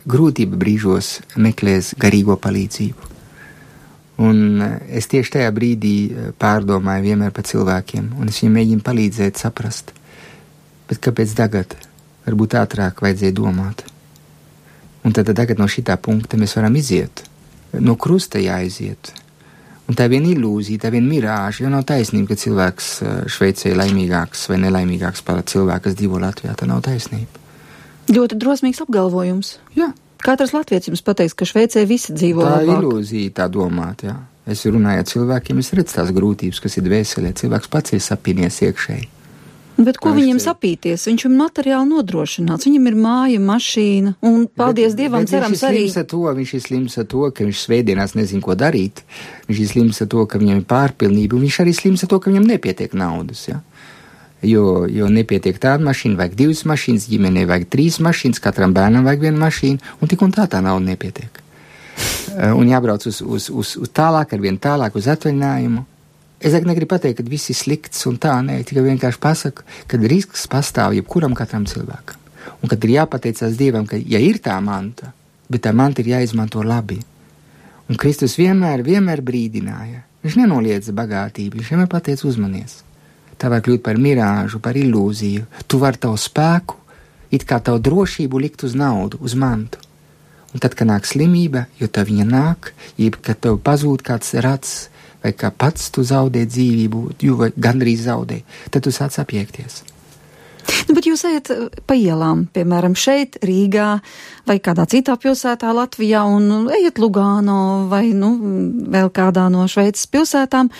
grūtību 0.08 0.58
brīžos 0.58 1.20
meklēs 1.36 1.92
garīgo 2.00 2.36
palīdzību. 2.40 3.12
Un 4.22 4.60
eh, 4.60 4.76
es 4.98 5.08
tieši 5.10 5.38
tajā 5.38 5.54
brīdī 5.54 5.94
eh, 6.10 6.28
pārdomāju 6.38 7.06
vienmēr 7.08 7.32
par 7.34 7.46
cilvēkiem, 7.48 8.12
un 8.20 8.30
es 8.30 8.42
viņiem 8.42 8.58
mēģinu 8.58 8.86
palīdzēt 8.86 9.40
saprast, 9.40 9.94
bet 10.90 11.02
kāpēc 11.02 11.34
tagad? 11.38 11.76
Varbūt 12.22 12.54
ātrāk 12.54 13.02
vajadzēja 13.02 13.34
domāt. 13.34 13.82
Un 15.02 15.14
tad 15.16 15.32
tagad 15.34 15.58
no 15.58 15.66
šī 15.66 15.82
punkta 15.98 16.38
mēs 16.38 16.54
varam 16.54 16.76
iziet, 16.78 17.24
no 17.74 17.96
krusta 17.96 18.38
jāiziet. 18.38 19.10
Un 19.90 19.96
tā 19.98 20.06
ir 20.06 20.12
viena 20.14 20.30
ilūzija, 20.30 20.78
tā 20.78 20.92
ir 20.92 21.00
viena 21.00 21.10
mirāža, 21.10 21.64
jo 21.64 21.72
nav 21.72 21.82
taisnība, 21.88 22.30
ka 22.30 22.42
cilvēks 22.44 22.90
eh, 23.02 23.14
Šveicē 23.26 23.72
ir 23.72 23.80
laimīgāks 23.80 24.46
vai 24.52 24.62
nelaimīgāks 24.62 25.26
par 25.26 25.42
cilvēku, 25.42 25.88
kas 25.88 25.98
dzīvo 25.98 26.22
Latvijā. 26.22 26.54
Tā 26.58 26.70
nav 26.70 26.84
taisnība. 26.86 27.41
Ļoti 28.10 28.38
drosmīgs 28.42 28.82
apgalvojums. 28.82 29.56
Jā. 29.78 29.92
Katrs 30.22 30.52
latviečs 30.54 30.90
jums 30.90 31.02
pateiks, 31.02 31.34
ka 31.34 31.46
Šveicē 31.46 31.82
visi 31.86 32.14
dzīvo 32.14 32.44
tā 32.44 32.50
labāk. 32.50 32.66
Tā 32.66 32.76
ir 32.76 32.84
ilūzija 32.86 33.32
tā 33.40 33.48
domāt, 33.50 34.04
jā. 34.06 34.18
Es 34.46 34.64
runāju 34.66 35.02
ar 35.02 35.06
cilvēkiem, 35.06 35.58
es 35.62 35.72
redzu 35.78 35.98
tās 36.00 36.10
grūtības, 36.14 36.60
kas 36.62 36.78
ir 36.78 36.86
dvēselē. 36.86 37.30
Cilvēks 37.38 37.70
pats 37.70 37.94
ir 37.94 38.02
sapīnies 38.02 38.62
iekšēji. 38.66 39.08
Bet 39.82 39.96
ko 40.02 40.12
viņam 40.14 40.38
sapīties? 40.42 41.06
Viņš 41.08 41.24
ir 41.26 41.32
materiāli 41.32 41.88
nodrošināts. 41.88 42.66
Viņam 42.68 42.88
ir 42.90 42.96
māja, 43.02 43.40
mašīna, 43.42 44.14
un 44.28 44.44
paldies 44.46 44.92
bet, 44.92 44.98
Dievam, 45.00 45.24
bet 45.24 45.32
cerams 45.32 45.62
arī. 45.66 45.86
To, 46.10 46.22
viņš 46.36 46.54
ir 46.58 46.64
slims 46.66 46.98
ar 47.00 47.06
to, 47.08 47.22
ka 47.32 47.46
viņš 47.46 47.62
svētdienās 47.64 48.14
nezin, 48.18 48.42
ko 48.44 48.56
darīt. 48.58 49.02
Viņš 49.48 49.62
ir 49.64 49.70
slims 49.72 50.02
ar 50.04 50.10
to, 50.12 50.26
ka 50.28 50.42
viņam 50.42 50.60
ir 50.60 50.66
pārpilnība, 50.68 51.38
un 51.38 51.46
viņš 51.46 51.60
arī 51.64 51.74
slims 51.78 52.04
ar 52.04 52.12
to, 52.12 52.20
ka 52.20 52.30
viņam 52.30 52.50
nepietiek 52.52 52.94
naudas. 52.98 53.46
Ja? 53.48 53.62
Jo, 54.42 54.86
jo 54.90 55.08
nepietiek 55.12 55.58
tāda 55.62 55.84
mašīna, 55.86 56.18
vajag 56.18 56.34
divas 56.38 56.64
mašīnas, 56.68 57.08
ģimenei 57.10 57.46
vajag 57.48 57.68
trīs 57.72 58.00
mašīnas, 58.02 58.42
katram 58.42 58.74
bērnam 58.76 59.06
vajag 59.06 59.28
viena 59.28 59.44
mašīna, 59.46 59.94
un 60.00 60.10
tik 60.10 60.22
un 60.26 60.34
tā 60.34 60.48
tā 60.50 60.62
nauda 60.64 60.86
nepietiek. 60.90 61.42
un 62.58 62.68
jābrauc 62.68 63.06
uz, 63.06 63.20
uz, 63.22 63.48
uz, 63.50 63.74
uz 63.76 63.92
tālāk, 63.94 64.34
ar 64.34 64.42
vien 64.42 64.58
tālāk 64.58 64.96
uz 64.98 65.08
atvaļinājumu. 65.12 65.84
Es 66.42 66.56
negribu 66.66 66.90
pateikt, 66.96 67.20
ka 67.20 67.30
viss 67.30 67.52
ir 67.52 67.58
slikts 67.58 68.02
un 68.10 68.16
tā, 68.18 68.34
nē, 68.42 68.58
tikai 68.66 68.82
vienkārši 68.88 69.20
pasaku, 69.22 69.66
ka 69.86 70.00
risks 70.02 70.48
pastāv 70.50 70.96
jebkuram 70.96 71.36
katram 71.38 71.68
cilvēkam. 71.70 72.18
Un 72.62 72.70
kad 72.70 72.82
ir 72.82 72.96
jāpateicās 72.96 73.54
Dievam, 73.58 73.86
ka, 73.86 73.98
ja 73.98 74.18
ir 74.22 74.40
tā 74.42 74.56
manta, 74.62 75.12
bet 75.50 75.62
tā 75.66 75.74
manta 75.76 76.02
ir 76.02 76.10
jāizmanto 76.16 76.64
labi. 76.66 76.98
Un 77.90 77.98
Kristus 77.98 78.34
vienmēr, 78.40 78.82
vienmēr 78.86 79.22
brīdināja. 79.22 80.02
Viņš 80.22 80.38
nenoliedza 80.38 80.94
bagātību, 80.96 81.60
viņš 81.60 81.70
vienmēr 81.74 81.90
pateica 81.90 82.26
uzmanies. 82.30 82.80
Tā 83.38 83.50
var 83.52 83.62
kļūt 83.64 83.82
par 83.84 83.98
mirāžu, 83.98 84.60
par 84.62 84.78
ilūziju. 84.78 85.46
Tu 85.66 85.80
vari 85.82 86.00
tavu 86.02 86.18
spēku, 86.20 86.78
it 87.32 87.46
kā 87.48 87.58
tavu 87.64 87.80
drošību 87.82 88.42
likt 88.42 88.64
uz 88.66 88.76
naudu, 88.78 89.20
uz 89.20 89.34
mantu. 89.34 89.80
Un 90.52 90.60
tad, 90.60 90.76
kad 90.76 90.88
nāk 90.88 91.08
slimība, 91.08 91.64
jo 91.80 91.88
tā 91.88 92.04
viņa 92.04 92.26
nāk, 92.28 92.72
jeb 93.00 93.16
kad 93.24 93.40
tev 93.40 93.56
pazūd 93.64 94.04
kāds 94.04 94.34
rats, 94.44 94.90
vai 95.22 95.32
kā 95.32 95.48
pats 95.54 95.88
tu 95.94 96.04
zaudē 96.04 96.44
dzīvību, 96.44 97.06
jo 97.24 97.48
gandrīz 97.56 98.04
zaudē, 98.08 98.42
tad 98.70 98.84
tu 98.84 98.92
sāc 98.92 99.16
apiekties. 99.22 99.82
Nu, 100.86 100.94
bet 100.96 101.06
jūs 101.06 101.24
ejat 101.26 101.50
eh, 101.54 101.62
pa 101.86 101.96
ielām, 101.98 102.46
piemēram, 102.54 102.94
šeit, 102.98 103.38
Rīgā 103.42 103.88
vai 104.48 104.58
kādā 104.62 104.86
citā 104.90 105.16
pilsētā 105.20 105.72
Latvijā 105.74 106.24
un 106.28 106.48
nu, 106.50 106.58
ejat 106.74 107.00
Lugāno 107.02 107.88
vai, 107.90 108.10
nu, 108.16 108.34
vēl 108.92 109.10
kādā 109.14 109.48
no 109.52 109.66
Šveices 109.70 110.08
pilsētām. 110.12 110.70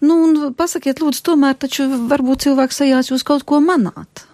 Nu, 0.00 0.16
un 0.24 0.50
pasakiet, 0.56 1.02
lūdzu, 1.02 1.22
tomēr 1.28 1.56
taču 1.60 1.86
varbūt 2.08 2.46
cilvēks 2.46 2.82
sajās 2.82 3.12
jūs 3.12 3.24
kaut 3.26 3.44
ko 3.48 3.60
manāt. 3.64 4.24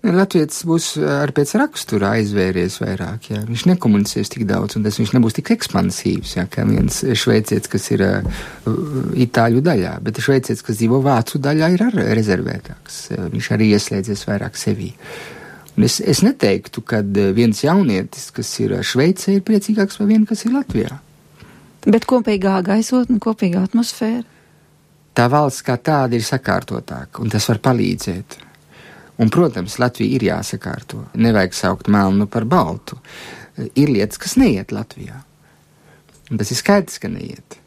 Latvijas 0.00 0.62
būs 0.64 0.94
ar 0.96 1.28
pēc 1.36 1.50
rakstura 1.60 2.14
aizvēries 2.16 2.78
vairāk, 2.80 3.26
jā. 3.34 3.40
viņš 3.44 3.66
nekomunicēs 3.68 4.32
tik 4.32 4.46
daudz, 4.48 4.78
un 4.78 4.86
tas 4.86 4.96
viņš 4.96 5.12
nebūs 5.12 5.36
tik 5.36 5.50
ekspansīvs, 5.52 6.38
jā, 6.38 6.46
kā 6.48 6.64
viens 6.64 7.02
šveicietis, 7.04 7.68
kas 7.68 7.90
ir 7.92 8.06
uh, 8.06 8.38
itāļu 9.12 9.60
daļā, 9.66 9.98
bet 10.06 10.22
šveicietis, 10.24 10.64
kas 10.64 10.80
dzīvo 10.80 11.02
vācu 11.04 11.42
daļā, 11.44 11.68
ir 11.76 11.84
ar 11.90 12.00
rezervētāks, 12.16 13.02
viņš 13.34 13.50
arī 13.58 13.74
ieslēdzies 13.76 14.24
vairāk 14.30 14.56
sevī. 14.56 14.94
Un 15.76 15.84
es, 15.84 16.00
es 16.00 16.24
neteiktu, 16.24 16.80
ka 16.80 17.04
viens 17.36 17.60
jaunietis, 17.60 18.30
kas 18.34 18.48
ir 18.64 18.78
Šveicē, 18.84 19.36
ir 19.36 19.44
priecīgāks 19.46 20.00
par 20.00 20.08
vienu, 20.08 20.26
kas 20.28 20.44
ir 20.44 20.56
Latvijā. 20.56 20.96
Bet 21.86 22.08
kopīgā 22.08 22.58
gaisotne, 22.64 23.20
kopīgā 23.22 23.62
atmosfēra? 23.68 24.24
Tā 25.14 25.26
valsts 25.30 25.64
kā 25.66 25.76
tāda 25.76 26.16
ir 26.16 26.24
sakārtotāka, 26.24 27.20
un 27.22 27.32
tas 27.32 27.48
var 27.50 27.60
palīdzēt. 27.64 28.38
Un, 29.20 29.28
protams, 29.28 29.76
Latvija 29.82 30.16
ir 30.16 30.24
jāsakārto. 30.30 31.02
Nevajag 31.20 31.56
saukt 31.56 31.90
melnu 31.92 32.24
par 32.30 32.46
baltu. 32.48 32.96
Ir 33.74 33.90
lietas, 33.92 34.20
kas 34.20 34.38
neiet 34.40 34.72
Latvijā. 34.72 35.18
Un 36.30 36.40
tas 36.40 36.52
ir 36.54 36.56
skaidrs, 36.56 37.00
ka 37.02 37.10
neiet. 37.12 37.58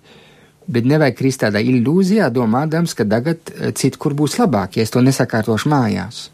Bet 0.65 0.87
nevajag 0.87 1.17
krist 1.19 1.43
tādā 1.43 1.59
ilūzijā, 1.59 2.29
domādams, 2.33 2.95
ka 2.95 3.05
tagad 3.05 3.51
eh, 3.51 3.73
citur 3.75 4.15
būs 4.17 4.39
labāk, 4.39 4.77
ja 4.79 4.87
es 4.87 4.93
to 4.93 5.03
nesakārtošu 5.03 5.69
mājās. 5.69 6.29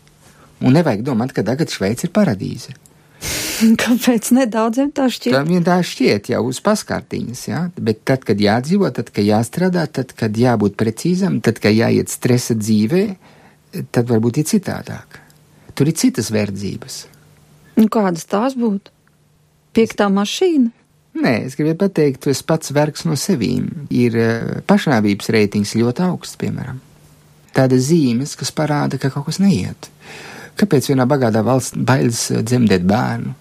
Un 0.62 0.78
nevajag 0.78 1.02
domāt, 1.08 1.34
ka 1.34 1.44
tagad 1.44 1.72
Šveice 1.74 2.08
ir 2.08 2.14
paradīze. 2.14 2.76
Kāpēc 3.84 4.32
nedaudziem 4.36 4.92
tā 4.96 5.08
šķiet? 5.12 5.34
Tā 5.36 5.42
vien 5.48 5.64
tā 5.66 5.80
šķiet 5.86 6.32
jau 6.34 6.42
uz 6.48 6.60
paskārtiņas, 6.64 7.42
jā. 7.50 7.62
Bet 7.80 8.04
tad, 8.08 8.24
kad 8.28 8.40
jādzīvo, 8.40 8.90
tad, 8.96 9.12
kad 9.16 9.26
jāstrādā, 9.26 9.86
tad, 9.92 10.14
kad 10.18 10.38
jābūt 10.38 10.78
precīzam, 10.80 11.40
tad, 11.46 11.60
kad 11.64 11.76
jāiet 11.76 12.12
stresa 12.12 12.56
dzīvē, 12.58 13.04
tad 13.94 14.10
varbūt 14.10 14.42
ir 14.42 14.50
citādāk. 14.50 15.20
Tur 15.76 15.92
ir 15.92 15.98
citas 16.00 16.32
verdzības. 16.36 17.02
Un 17.80 17.88
kādas 17.92 18.26
tās 18.28 18.58
būtu? 18.60 18.92
Piektā 19.76 20.10
mašīna? 20.12 20.72
Nē, 21.20 21.34
es 21.48 21.56
gribēju 21.58 21.80
pateikt, 21.80 22.28
esi 22.32 22.46
pats 22.48 22.72
vergs 22.76 23.06
no 23.08 23.18
sevīm. 23.20 23.88
Ir 23.92 24.16
eh, 24.20 24.50
pašnāvības 24.68 25.32
reitings 25.36 25.76
ļoti 25.80 26.06
augsts, 26.06 26.40
piemēram. 26.40 26.80
Tāda 27.56 27.80
zīmes, 27.82 28.36
kas 28.40 28.54
parāda, 28.56 29.00
ka 29.02 29.12
kaut 29.12 29.28
kas 29.28 29.40
neiet. 29.42 29.90
Kāpēc 30.60 30.92
vienā 30.92 31.08
bagātā 31.10 31.42
valsts 31.44 31.76
bailes 31.76 32.28
dzemdēt 32.46 32.86
bērnu? 32.88 33.36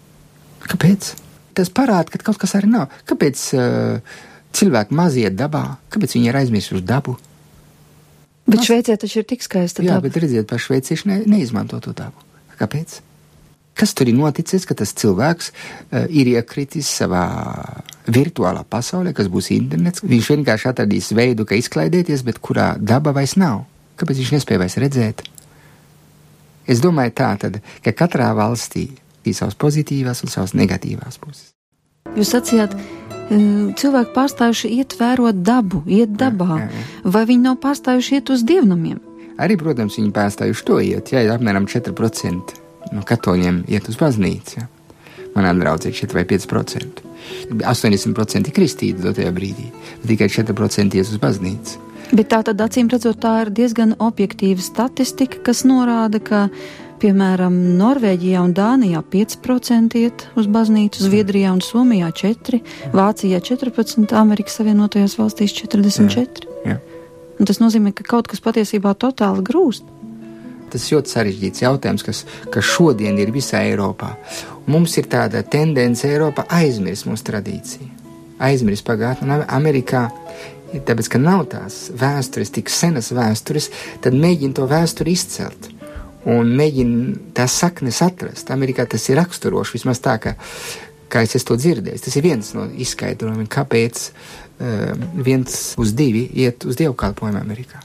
Kāpēc? 0.66 1.12
Tas 1.58 1.70
parāda, 1.74 2.12
ka 2.12 2.20
kaut 2.22 2.38
kas 2.40 2.54
arī 2.58 2.70
nav. 2.70 2.92
Kāpēc 3.08 3.42
uh, 3.56 4.20
cilvēki 4.54 4.94
maziet 4.94 5.36
dabā? 5.38 5.64
Kāpēc 5.92 6.16
viņi 6.16 6.30
ir 6.30 6.38
aizmirsuši 6.42 6.84
dabu? 6.86 7.16
Bet 8.48 8.64
Šveicē 8.64 8.96
taču 8.96 9.20
ir 9.20 9.26
tik 9.28 9.44
skaista 9.44 9.84
Jā, 9.84 9.98
daba. 9.98 10.08
bet 10.08 10.16
redziet, 10.22 10.46
pa 10.48 10.56
šveicieši 10.56 11.10
ne, 11.10 11.18
neizmanto 11.28 11.80
to 11.84 11.92
dabu. 11.92 12.24
Kāpēc? 12.58 13.00
Kas 13.78 13.92
tur 13.94 14.08
ir 14.10 14.16
noticis, 14.18 14.64
ka 14.66 14.74
tas 14.78 14.94
cilvēks 14.98 15.50
uh, 15.52 16.06
ir 16.08 16.30
iekritis 16.32 16.88
savā 17.00 17.24
virtuālā 18.08 18.64
pasaulē, 18.66 19.12
kas 19.14 19.28
būs 19.30 19.52
internets? 19.54 20.02
Viņš 20.02 20.30
vienkārši 20.34 20.70
atradīs 20.72 21.12
veidu, 21.14 21.46
kā 21.46 21.58
izklaidēties, 21.60 22.24
bet 22.26 22.40
kurā 22.42 22.72
daba 22.80 23.12
vairs 23.14 23.36
nav. 23.38 23.66
Kāpēc 24.00 24.22
viņš 24.22 24.32
nespēja 24.38 24.62
vairs 24.64 24.78
redzēt? 24.80 25.26
Es 26.68 26.82
domāju 26.84 27.14
tā 27.16 27.30
tad, 27.40 27.60
ka 27.84 27.94
katrā 27.96 28.32
valstī 28.36 28.88
ir 29.30 29.38
savas 29.38 29.58
pozitīvās 29.58 30.24
un 30.24 30.32
savas 30.32 30.54
negatīvās 30.58 31.20
puses. 31.22 31.52
Jūs 32.16 32.32
sacījāt, 32.32 32.74
cilvēki 33.28 34.14
pārstājuši 34.14 34.70
iet 34.78 34.96
vērot 34.98 35.42
dabu, 35.44 35.82
iet 35.86 36.14
dabā, 36.18 36.62
jā, 36.62 36.70
jā, 36.70 36.80
jā. 36.80 37.12
vai 37.16 37.26
viņi 37.28 37.44
nav 37.44 37.58
pārstājuši 37.62 38.18
iet 38.18 38.32
uz 38.32 38.46
dievnamiem? 38.48 39.02
Arī, 39.38 39.58
protams, 39.60 39.98
viņi 40.00 40.14
pārstājuši 40.16 40.64
to 40.66 40.80
iet, 40.82 41.12
ja 41.14 41.22
apmēram 41.36 41.68
4% 41.70 42.56
no 42.94 43.04
katoļiem 43.06 43.62
iet 43.70 43.90
uz 43.90 43.98
baznīcu. 44.00 44.58
Ja. 44.58 44.66
Manā 45.36 45.52
draudzē 45.54 45.92
ir 45.92 45.98
4 46.00 46.16
vai 46.16 46.24
5%. 46.26 47.04
80% 47.60 48.48
ir 48.48 48.54
kristīti 48.56 49.04
dotajā 49.04 49.30
brīdī, 49.34 49.68
tikai 50.06 50.30
4% 50.32 50.98
iet 50.98 51.12
uz 51.12 51.20
baznīcu. 51.22 51.84
Bet 52.08 52.30
tā 52.32 52.40
tad 52.46 52.60
acīm 52.64 52.88
redzot, 52.88 53.18
tā 53.20 53.34
ir 53.44 53.52
diezgan 53.52 53.92
objektīva 54.00 54.64
statistika, 54.64 55.42
kas 55.44 55.66
norāda, 55.68 56.22
ka 56.24 56.46
Piemēram, 56.98 57.54
Norvēģijā 57.78 58.40
un 58.42 58.52
Dānijā 58.56 59.04
5% 59.12 59.94
iet 60.00 60.24
uz 60.38 60.48
baznīcu, 60.50 61.04
Zviedrijā 61.06 61.52
un 61.54 61.61
Somijā 61.62 62.08
4%, 62.11 62.90
Vācijā 62.90 63.38
14%, 63.38 64.14
Amerikas 64.18 64.58
Savienotajās 64.58 65.14
valstīs 65.20 65.54
44%. 65.61 66.48
Jā, 66.66 66.74
jā. 66.74 66.78
Un 67.38 67.46
tas 67.46 67.62
nozīmē, 67.62 67.92
ka 67.94 68.02
kaut 68.02 68.26
kas 68.30 68.42
patiesībā 68.42 68.96
totāli 68.98 69.46
grūst. 69.46 69.87
Tas 70.72 70.88
ļoti 70.90 71.14
sarežģīts 71.14 71.62
jautājums, 71.62 72.02
kas, 72.04 72.24
kas 72.50 72.66
šodien 72.66 73.16
ir 73.22 73.30
visā 73.32 73.62
Eiropā. 73.70 74.16
Mums 74.66 74.98
ir 74.98 75.06
tāda 75.08 75.44
tendence 75.46 76.11
Eiropā 76.11 76.48
aizmirst 76.58 77.06
mūsu 77.06 77.30
tradīciju, 77.30 77.88
aizmirst 78.42 78.84
pagātni. 78.90 79.38
Amerikā, 79.46 80.08
tāpēc, 80.74 81.14
ka 81.14 81.22
nav 81.22 81.46
tās 81.54 81.80
vēstures, 81.94 82.52
tik 82.58 82.74
senas 82.74 83.14
vēstures, 83.14 83.70
tad 84.02 84.18
mēģina 84.18 84.58
to 84.58 84.66
vēsturi 84.66 85.14
izcelt 85.14 85.77
un 86.28 86.52
mēģina 86.58 87.32
tās 87.36 87.56
saknes 87.62 88.02
atrast. 88.04 88.52
Amerikā 88.52 88.86
tas 88.90 89.04
ir 89.08 89.18
raksturoši, 89.20 89.78
vismaz 89.78 90.00
tā, 90.04 90.18
ka, 90.22 90.34
kā 91.12 91.24
es 91.24 91.46
to 91.46 91.56
dzirdēju. 91.58 92.02
Tas 92.04 92.16
ir 92.18 92.26
viens 92.26 92.52
no 92.56 92.66
izskaidrojumiem, 92.68 93.48
kāpēc 93.52 94.08
uh, 94.08 95.06
viens 95.16 95.60
uz 95.80 95.94
divi 95.96 96.26
iet 96.44 96.68
uz 96.68 96.78
dievkalpojumu 96.80 97.40
Amerikā. 97.40 97.84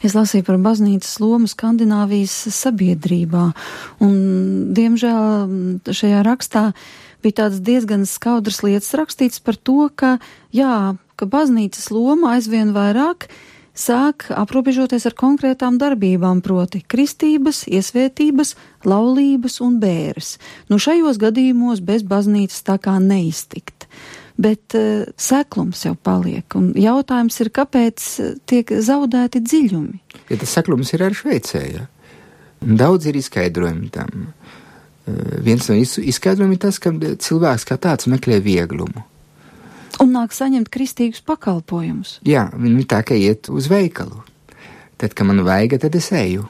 Es 0.00 0.14
lasīju 0.16 0.46
par 0.46 0.56
baznīcas 0.64 1.18
lomu 1.20 1.48
Skandināvijas 1.50 2.32
sabiedrībā, 2.56 3.50
un, 4.00 4.14
diemžēl, 4.72 5.84
šajā 5.84 6.24
rakstā 6.24 6.70
bija 7.20 7.42
tāds 7.42 7.60
diezgan 7.60 8.06
skaudrs 8.08 8.62
lietas 8.64 8.94
rakstīts 8.96 9.44
par 9.44 9.60
to, 9.60 9.90
ka, 9.92 10.14
jā, 10.56 10.96
ka 11.20 11.28
baznīcas 11.28 11.90
loma 11.92 12.38
aizvien 12.38 12.72
vairāk 12.72 13.28
uh, 13.28 13.42
sāk 13.76 14.28
aprobežoties 14.34 15.06
ar 15.08 15.16
konkrētām 15.18 15.78
darbībām, 15.80 16.42
proti 16.44 16.82
kristības, 16.82 17.64
iesvētības, 17.70 18.54
laulības 18.88 19.60
un 19.64 19.78
bēres. 19.82 20.36
Nu 20.70 20.80
šajos 20.80 21.20
gadījumos 21.20 21.82
bez 21.84 22.04
baznīcas 22.06 22.64
tā 22.66 22.78
kā 22.82 22.98
neiztikt. 23.02 23.88
Bet 24.40 24.72
uh, 24.78 25.04
seklums 25.20 25.84
jau 25.84 25.94
paliek, 25.94 26.46
un 26.56 26.70
jautājums 26.78 27.36
ir, 27.42 27.50
kāpēc 27.52 28.04
eh, 28.24 28.30
tiek 28.48 28.70
zaudēti 28.72 29.42
dziļumi? 29.44 29.98
Ja 30.30 30.38
tas 30.40 30.54
seklums 30.56 30.94
ir 30.96 31.04
arī 31.04 31.18
Šveicē, 31.18 31.60
ja? 31.74 31.84
Daudz 32.60 33.10
ir 33.10 33.18
izskaidrojumi 33.20 33.90
tam. 33.92 34.30
Uh, 35.04 35.36
viens 35.44 35.68
no 35.68 35.76
izskaidrojumiem 35.76 36.56
ir 36.56 36.62
tas, 36.64 36.80
ka 36.80 36.94
cilvēks 36.96 37.68
kā 37.68 37.76
tāds 37.84 38.08
meklē 38.08 38.40
vieglumu 38.40 39.04
un 40.00 40.14
nāk 40.16 40.34
saņemt 40.34 40.70
kristīgus 40.72 41.22
pakalpojumus. 41.26 42.18
Jā, 42.26 42.48
viņi 42.56 42.86
tā 42.90 43.02
kā 43.06 43.18
iet 43.18 43.50
uz 43.52 43.68
veikalu. 43.70 44.24
Tad, 45.00 45.14
kad 45.16 45.28
man 45.28 45.44
vajag, 45.46 45.78
tad 45.80 45.96
es 45.96 46.10
eju. 46.12 46.48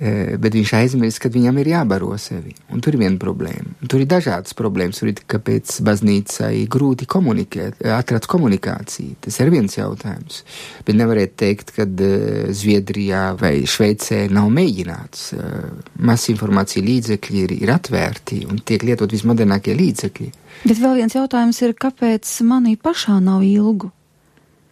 Eh, 0.00 0.38
bet 0.40 0.54
viņš 0.56 0.70
aizmirst, 0.78 1.20
ka 1.20 1.28
viņam 1.28 1.58
ir 1.60 1.68
jābaro 1.74 2.14
sevi. 2.16 2.54
Un 2.72 2.80
tur 2.80 2.96
ir 2.96 3.02
viena 3.02 3.20
problēma. 3.20 3.74
Un 3.84 3.90
tur 3.92 4.00
ir 4.00 4.08
dažādas 4.08 4.56
problēmas. 4.56 4.96
Tur 5.02 5.10
ir 5.10 5.20
kāpēc 5.28 5.74
baznīcai 5.84 6.64
grūti 6.72 7.04
komunikēt, 7.04 7.82
atrast 7.84 8.24
komunikāciju. 8.32 9.18
Tas 9.26 9.36
ir 9.44 9.52
viens 9.52 9.76
jautājums. 9.76 10.40
Bet 10.88 10.96
nevarētu 10.96 11.36
teikt, 11.44 11.74
ka 11.76 11.84
uh, 11.84 12.48
Zviedrijā 12.48 13.26
vai 13.42 13.52
Šveicē 13.68 14.22
nav 14.32 14.48
mēģināts. 14.56 15.28
Uh, 15.36 15.68
Masinformācija 16.00 16.86
līdzekļi 16.86 17.44
ir, 17.44 17.56
ir 17.68 17.76
atvērti 17.76 18.46
un 18.48 18.64
tiek 18.64 18.88
lietot 18.88 19.12
vismodernākie 19.12 19.76
līdzekļi. 19.76 20.32
Bet 20.64 20.80
vēl 20.80 21.02
viens 21.02 21.20
jautājums 21.20 21.60
ir, 21.60 21.76
kāpēc 21.76 22.38
manī 22.48 22.78
pašā 22.80 23.20
nav 23.20 23.44
ilgu? 23.44 23.92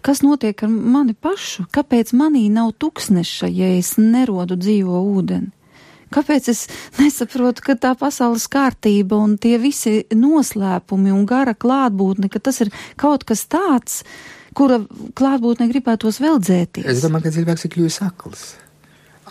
Kas 0.09 0.23
notiek 0.25 0.63
ar 0.65 0.71
mani 0.73 1.13
pašu? 1.13 1.67
Kāpēc 1.69 2.15
manī 2.17 2.47
nav 2.49 2.71
tuksneša, 2.81 3.51
ja 3.53 3.67
es 3.77 3.99
nerodu 4.01 4.57
dzīvo 4.57 5.03
ūdeni? 5.05 5.51
Kāpēc 6.17 6.49
es 6.49 6.63
nesaprotu, 6.97 7.61
ka 7.67 7.77
tā 7.77 7.91
pasaules 8.01 8.47
kārtība 8.49 9.19
un 9.21 9.37
tie 9.37 9.59
visi 9.61 10.07
noslēpumi 10.17 11.13
un 11.13 11.29
gara 11.29 11.53
klātbūtne, 11.53 12.33
ka 12.33 12.41
tas 12.41 12.63
ir 12.65 12.73
kaut 12.97 13.29
kas 13.29 13.45
tāds, 13.53 14.01
kura 14.57 14.81
klātbūtne 15.21 15.69
gribētos 15.75 16.23
vēl 16.25 16.41
dzēties? 16.41 16.89
Es 16.89 17.05
domāju, 17.05 17.29
ka 17.29 17.37
cilvēks 17.37 17.69
ir 17.69 17.77
kļuvis 17.77 18.03
akls. 18.09 18.51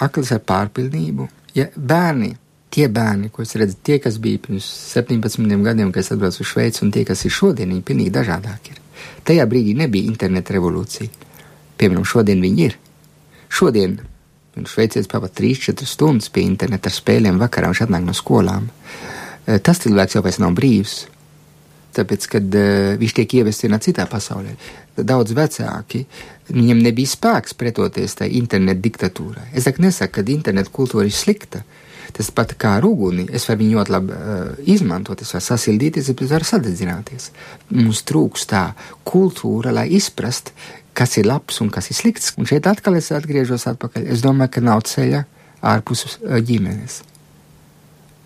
Akls 0.05 0.29
ar 0.37 0.45
pārpilnību. 0.45 1.25
Ja 1.57 1.71
bērni, 1.73 2.35
tie 2.69 2.85
bērni, 2.85 3.33
ko 3.33 3.41
es 3.41 3.57
redzu, 3.57 3.81
tie, 3.81 3.97
kas 3.97 4.21
bija 4.21 4.45
pirms 4.45 4.69
17 4.93 5.57
gadiem, 5.65 5.89
kad 5.89 6.05
es 6.05 6.13
atbraucu 6.13 6.45
uz 6.45 6.53
Šveici, 6.53 6.85
un 6.85 6.93
tie, 6.93 7.01
kas 7.09 7.25
ir 7.25 7.33
šodien, 7.33 7.73
viņi 7.73 7.89
pilnīgi 7.89 8.19
dažādāki 8.21 8.77
ir. 8.77 8.83
Tajā 9.27 9.45
brīdī 9.49 9.73
nebija 9.77 10.07
interneta 10.07 10.55
revolūcija. 10.55 11.09
Piemēram, 11.77 12.05
šodien 12.07 12.41
viņi 12.43 12.69
ir. 12.69 12.77
Šodien 13.53 13.99
veicīs 14.57 15.09
pat 15.11 15.35
3-4 15.37 15.85
stundas 15.85 16.31
pie 16.33 16.45
interneta 16.47 16.89
ar 16.89 16.95
spēlēm 16.95 17.37
vakarā, 17.41 17.69
viņš 17.71 17.83
atnāk 17.85 18.07
no 18.07 18.15
skolām. 18.17 18.71
Eh, 19.45 19.59
tas 19.59 19.83
cilvēks 19.83 20.17
jau 20.17 20.23
vairs 20.25 20.41
nav 20.43 20.57
brīvs. 20.57 21.05
Tāpēc, 21.97 22.25
kad 22.29 22.55
uh, 22.59 22.91
viņš 23.01 23.13
tiek 23.17 23.31
ievests 23.39 23.63
vienā 23.65 23.79
citā 23.81 24.03
pasaulē, 24.05 24.51
daudz 25.01 25.31
vecāki, 25.33 26.03
viņiem 26.51 26.83
nebija 26.85 27.09
spēks 27.09 27.55
pretoties 27.57 28.13
tai 28.19 28.27
internetu 28.37 28.83
diktatūrai. 28.83 29.47
Es 29.57 29.65
nesaku, 29.65 30.19
ka 30.19 30.25
internetu 30.29 30.75
kultūra 30.75 31.07
ir 31.09 31.15
slikta, 31.17 31.63
uh, 31.63 31.76
Tas 32.15 32.29
pat 32.33 32.53
kā 32.59 32.77
ar 32.79 32.87
uguni, 32.87 33.27
es 33.35 33.47
varu 33.49 33.61
viņu 33.63 33.77
ļoti 33.77 33.93
labi 33.93 34.15
uh, 34.15 34.51
izmantot, 34.75 35.21
es 35.23 35.33
varu 35.35 35.45
sasildīties, 35.47 36.11
es 36.13 36.31
varu 36.31 36.47
sadedzināties. 36.47 37.31
Mums 37.75 38.03
trūkst 38.07 38.51
tā 38.53 38.63
kultūra, 39.07 39.73
lai 39.75 39.87
izprast, 39.97 40.53
kas 40.97 41.17
ir 41.19 41.27
labs 41.29 41.59
un 41.61 41.71
kas 41.73 41.91
ir 41.91 41.99
slikts. 41.99 42.33
Un 42.39 42.49
šeit 42.49 42.69
atkal 42.69 42.97
es 42.97 43.11
atgriežos 43.15 43.67
atpakaļ. 43.73 44.07
Es 44.13 44.23
domāju, 44.25 44.55
ka 44.55 44.65
nav 44.65 44.85
ceļa 44.89 45.25
ārpus 45.75 46.07
uh, 46.07 46.39
ģimenes. 46.39 47.03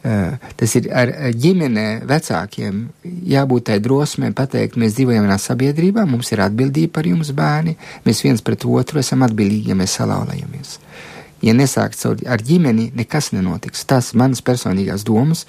Uh, 0.01 0.39
tas 0.57 0.71
ir 0.79 0.87
ar 0.97 1.11
ģimenē 1.37 2.01
vecākiem 2.09 2.87
jābūt 3.29 3.67
tai 3.69 3.77
drosmei 3.85 4.31
pateikt, 4.33 4.79
mēs 4.81 4.95
dzīvojam 4.97 5.27
vienā 5.27 5.37
sabiedrībā, 5.37 6.07
mums 6.09 6.31
ir 6.33 6.41
atbildība 6.41 6.95
par 6.95 7.09
jums, 7.09 7.29
bērni, 7.37 7.75
mēs 8.07 8.23
viens 8.25 8.41
pret 8.41 8.65
otru 8.65 8.97
esam 9.03 9.21
atbildīgi, 9.27 9.69
ja 9.69 9.77
mēs 9.77 9.99
salaulajamies. 9.99 10.79
Uh, 10.81 11.11
ja 11.41 11.53
nesākt 11.57 12.05
ar 12.05 12.43
ģimeni, 12.45 12.91
nekas 12.95 13.31
nenotiks. 13.35 13.85
Tas 13.89 14.13
manas 14.17 14.43
personīgās 14.45 15.05
domas, 15.07 15.45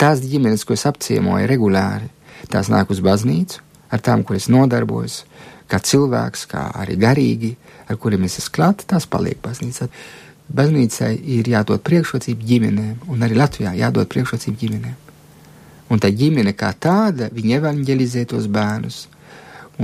tās 0.00 0.22
ģimenes, 0.24 0.64
ko 0.64 0.76
es 0.76 0.86
apciemoju 0.88 1.48
regulāri, 1.50 2.10
tās 2.52 2.70
nāk 2.72 2.92
uz 2.92 3.02
baznīcu, 3.04 3.60
ar 3.92 4.02
tām, 4.04 4.24
kur 4.24 4.38
es 4.38 4.48
nodarbojos, 4.52 5.22
kā 5.70 5.80
cilvēks, 5.80 6.46
kā 6.50 6.66
arī 6.80 6.98
garīgi, 7.00 7.54
ar 7.88 8.00
kuriem 8.00 8.26
es 8.28 8.38
esmu 8.40 8.56
klāt, 8.58 8.84
tās 8.90 9.06
paliek 9.10 9.40
baznīcā. 9.44 9.88
Baznīcai 10.54 11.14
ir 11.38 11.48
jādod 11.48 11.80
priekšrocība 11.84 12.44
ģimenēm, 12.50 13.08
un 13.08 13.24
arī 13.24 13.38
Latvijā 13.38 13.72
jādod 13.78 14.10
priekšrocība 14.12 14.60
ģimenēm. 14.60 15.00
Un 15.92 16.00
tā 16.00 16.10
ģimene 16.12 16.52
kā 16.56 16.72
tāda, 16.80 17.30
viņa 17.32 17.60
evanģelizē 17.60 18.24
tos 18.28 18.48
bērnus, 18.52 19.04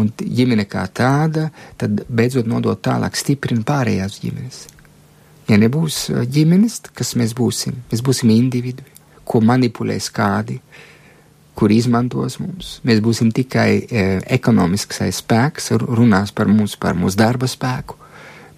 un 0.00 0.10
ģimene 0.16 0.66
kā 0.70 0.84
tāda, 0.94 1.48
tad 1.80 2.04
beidzot 2.08 2.48
nodot 2.48 2.80
tālāk, 2.82 3.16
stiprina 3.18 3.64
pārējās 3.66 4.20
ģimenes. 4.24 4.60
Ja 5.48 5.56
nebūs 5.58 6.04
ģimenes, 6.30 6.80
kas 6.94 7.14
mēs 7.18 7.32
būsim? 7.34 7.80
Mēs 7.90 8.02
būsim 8.06 8.30
individui, 8.30 8.86
ko 9.26 9.40
manipulēs 9.42 10.10
kādi, 10.14 10.60
kur 11.58 11.72
izmantos 11.74 12.38
mums. 12.40 12.78
Mēs 12.86 13.02
būsim 13.04 13.32
tikai 13.34 13.70
e, 13.80 14.04
ekonomisks 14.36 15.02
spēks, 15.16 15.72
runās 15.80 16.32
par 16.36 16.48
mums, 16.48 16.76
par 16.80 16.96
mūsu 16.98 17.18
darba 17.20 17.48
spēku, 17.50 17.98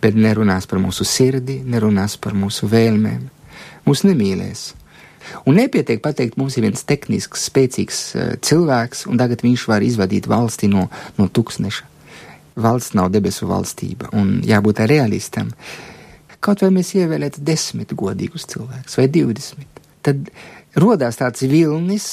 bet 0.03 0.19
nerunās 0.19 0.69
par 0.71 0.83
mūsu 0.83 1.07
sirdi, 1.09 1.61
nerunās 1.65 2.19
par 2.21 2.37
mūsu 2.39 2.69
vēlmēm. 2.71 3.25
Mūs 3.87 4.05
nemīlēs. 4.07 4.67
Un 5.47 5.57
nepietiek 5.59 6.03
pateikt, 6.03 6.37
mums 6.39 6.59
ir 6.59 6.67
viens 6.67 6.83
tehnisks, 6.87 7.47
spēcīgs 7.49 8.03
uh, 8.15 8.33
cilvēks, 8.43 9.07
un 9.11 9.21
tagad 9.21 9.45
viņš 9.47 9.65
var 9.71 9.87
izvadīt 9.87 10.27
valsti 10.31 10.69
no, 10.71 10.89
no 11.19 11.29
tūkstneša. 11.31 11.89
Valsts 12.63 12.93
nav 12.99 13.09
debesu 13.15 13.47
valstība, 13.49 14.11
un 14.19 14.43
jābūt 14.45 14.83
realistam. 14.91 15.55
Uh, 15.55 15.92
kaut 16.43 16.65
vai 16.65 16.73
mēs 16.75 16.93
ievēlētu 16.99 17.43
desmit 17.47 17.95
godīgus 17.99 18.49
cilvēkus 18.51 18.99
vai 18.99 19.09
divdesmit, 19.13 19.83
tad 20.03 20.29
rodās 20.79 21.21
tāds 21.21 21.45
vilnis, 21.47 22.09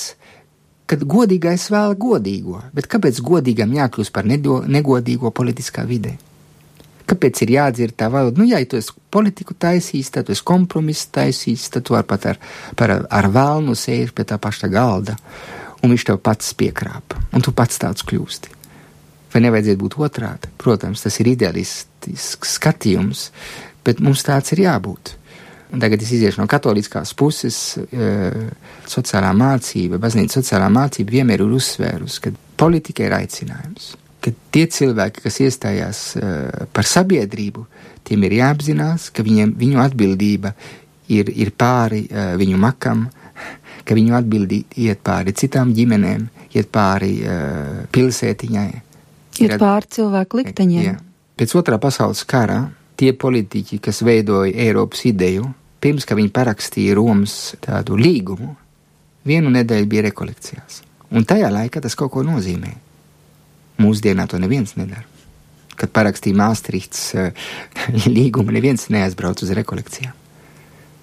kad 0.89 1.03
godīgais 1.05 1.67
vēl 1.73 1.93
godīgo, 2.01 2.63
bet 2.73 2.89
kāpēc 2.89 3.21
godīgam 3.25 3.73
jākļūst 3.77 4.13
par 4.13 4.27
nedo, 4.29 4.61
negodīgo 4.65 5.33
politiskā 5.35 5.85
vidē? 5.89 6.15
Kāpēc 7.09 7.41
ir 7.41 7.55
jādzird 7.55 7.95
tā 7.97 8.09
valoda? 8.13 8.37
Nu, 8.37 8.45
ja 8.45 8.59
tu 8.69 8.77
esi 8.77 8.93
politiku 9.09 9.55
taisījis, 9.57 10.11
tad 10.13 10.27
tu 10.27 10.35
esi 10.35 10.45
kompromisu 10.45 11.07
taisījis, 11.17 11.71
tad 11.73 11.87
tu 11.87 11.95
vari 11.95 12.05
pat 12.09 12.27
ar, 12.33 12.41
par, 12.77 12.93
ar 13.09 13.29
vēlnu 13.33 13.73
sēžat 13.77 14.13
pie 14.17 14.27
tā 14.29 14.37
paša 14.41 14.69
galda, 14.69 15.17
un 15.81 15.93
viņš 15.93 16.05
tev 16.05 16.21
pats 16.21 16.53
piekrāpa, 16.57 17.17
un 17.33 17.45
tu 17.45 17.53
pats 17.55 17.81
tāds 17.81 18.05
kļūsti. 18.05 18.53
Vai 19.33 19.41
nevajadzētu 19.45 19.81
būt 19.81 19.97
otrādi? 20.01 20.49
Protams, 20.61 21.03
tas 21.05 21.17
ir 21.21 21.31
idealistisks 21.33 22.55
skatījums, 22.57 23.27
bet 23.89 24.03
mums 24.05 24.23
tāds 24.25 24.53
ir 24.53 24.67
jābūt. 24.67 25.15
Un 25.69 25.81
tagad 25.81 26.01
es 26.01 26.11
iziešu 26.15 26.41
no 26.41 26.47
katoliskās 26.49 27.11
puses, 27.17 27.77
e, 27.77 28.09
sociālā 28.89 29.29
mācība, 29.37 29.99
baznīca 30.01 30.39
sociālā 30.39 30.69
mācība 30.73 31.19
vienmēr 31.19 31.43
ir 31.43 31.53
uzsvērusi, 31.59 32.21
ka 32.23 32.31
politika 32.57 33.05
ir 33.05 33.13
aicinājums. 33.19 33.91
Ka 34.19 34.33
tie 34.53 34.65
cilvēki, 34.73 35.21
kas 35.27 35.37
iestājās 35.45 36.01
e, 36.17 36.31
par 36.73 36.89
sabiedrību, 36.89 37.67
tiem 38.07 38.25
ir 38.25 38.39
jāapzinās, 38.39 39.11
ka 39.13 39.23
viņiem, 39.25 39.53
viņu 39.61 39.83
atbildība 39.83 40.55
ir, 41.13 41.29
ir 41.29 41.53
pāri 41.53 42.07
e, 42.09 42.25
viņu 42.41 42.57
makam, 42.65 43.05
ka 43.85 43.97
viņu 43.97 44.17
atbildība 44.17 44.81
iet 44.87 45.05
pāri 45.05 45.37
citām 45.37 45.69
ģimenēm, 45.77 46.25
iet 46.57 46.73
pāri 46.73 47.13
pilsētiņai. 47.93 48.71
Iet 49.45 49.55
pāri 49.61 49.93
cilvēku 49.95 50.41
likteņiem. 50.41 50.83
Jā. 50.83 50.97
Pēc 51.39 51.55
otrā 51.61 51.77
pasaules 51.81 52.25
kara 52.27 52.65
tie 52.99 53.13
politiķi, 53.15 53.79
kas 53.83 54.01
veidoja 54.03 54.51
Eiropas 54.65 55.05
ideju, 55.07 55.47
pirms 55.79 56.07
ka 56.07 56.17
viņi 56.19 56.33
parakstīja 56.35 56.97
Romas 56.97 57.55
tādu 57.63 57.97
līgumu, 57.99 58.51
vienu 59.27 59.51
nedēļu 59.53 59.89
bija 59.89 60.07
rekolekcijās. 60.09 60.81
Un 61.15 61.25
tajā 61.25 61.49
laikā 61.53 61.81
tas 61.81 61.95
kaut 61.97 62.11
ko 62.13 62.23
nozīmē. 62.27 62.75
Mūsdienā 63.79 64.27
to 64.29 64.37
neviens 64.41 64.75
nedara. 64.77 65.05
Kad 65.79 65.93
parakstīja 65.95 66.35
Maastrichts 66.35 67.05
uh, 67.15 67.29
līgumu, 68.17 68.51
neviens 68.51 68.89
neaizbrauc 68.91 69.41
uz 69.45 69.53
rekolekcijām. 69.55 70.15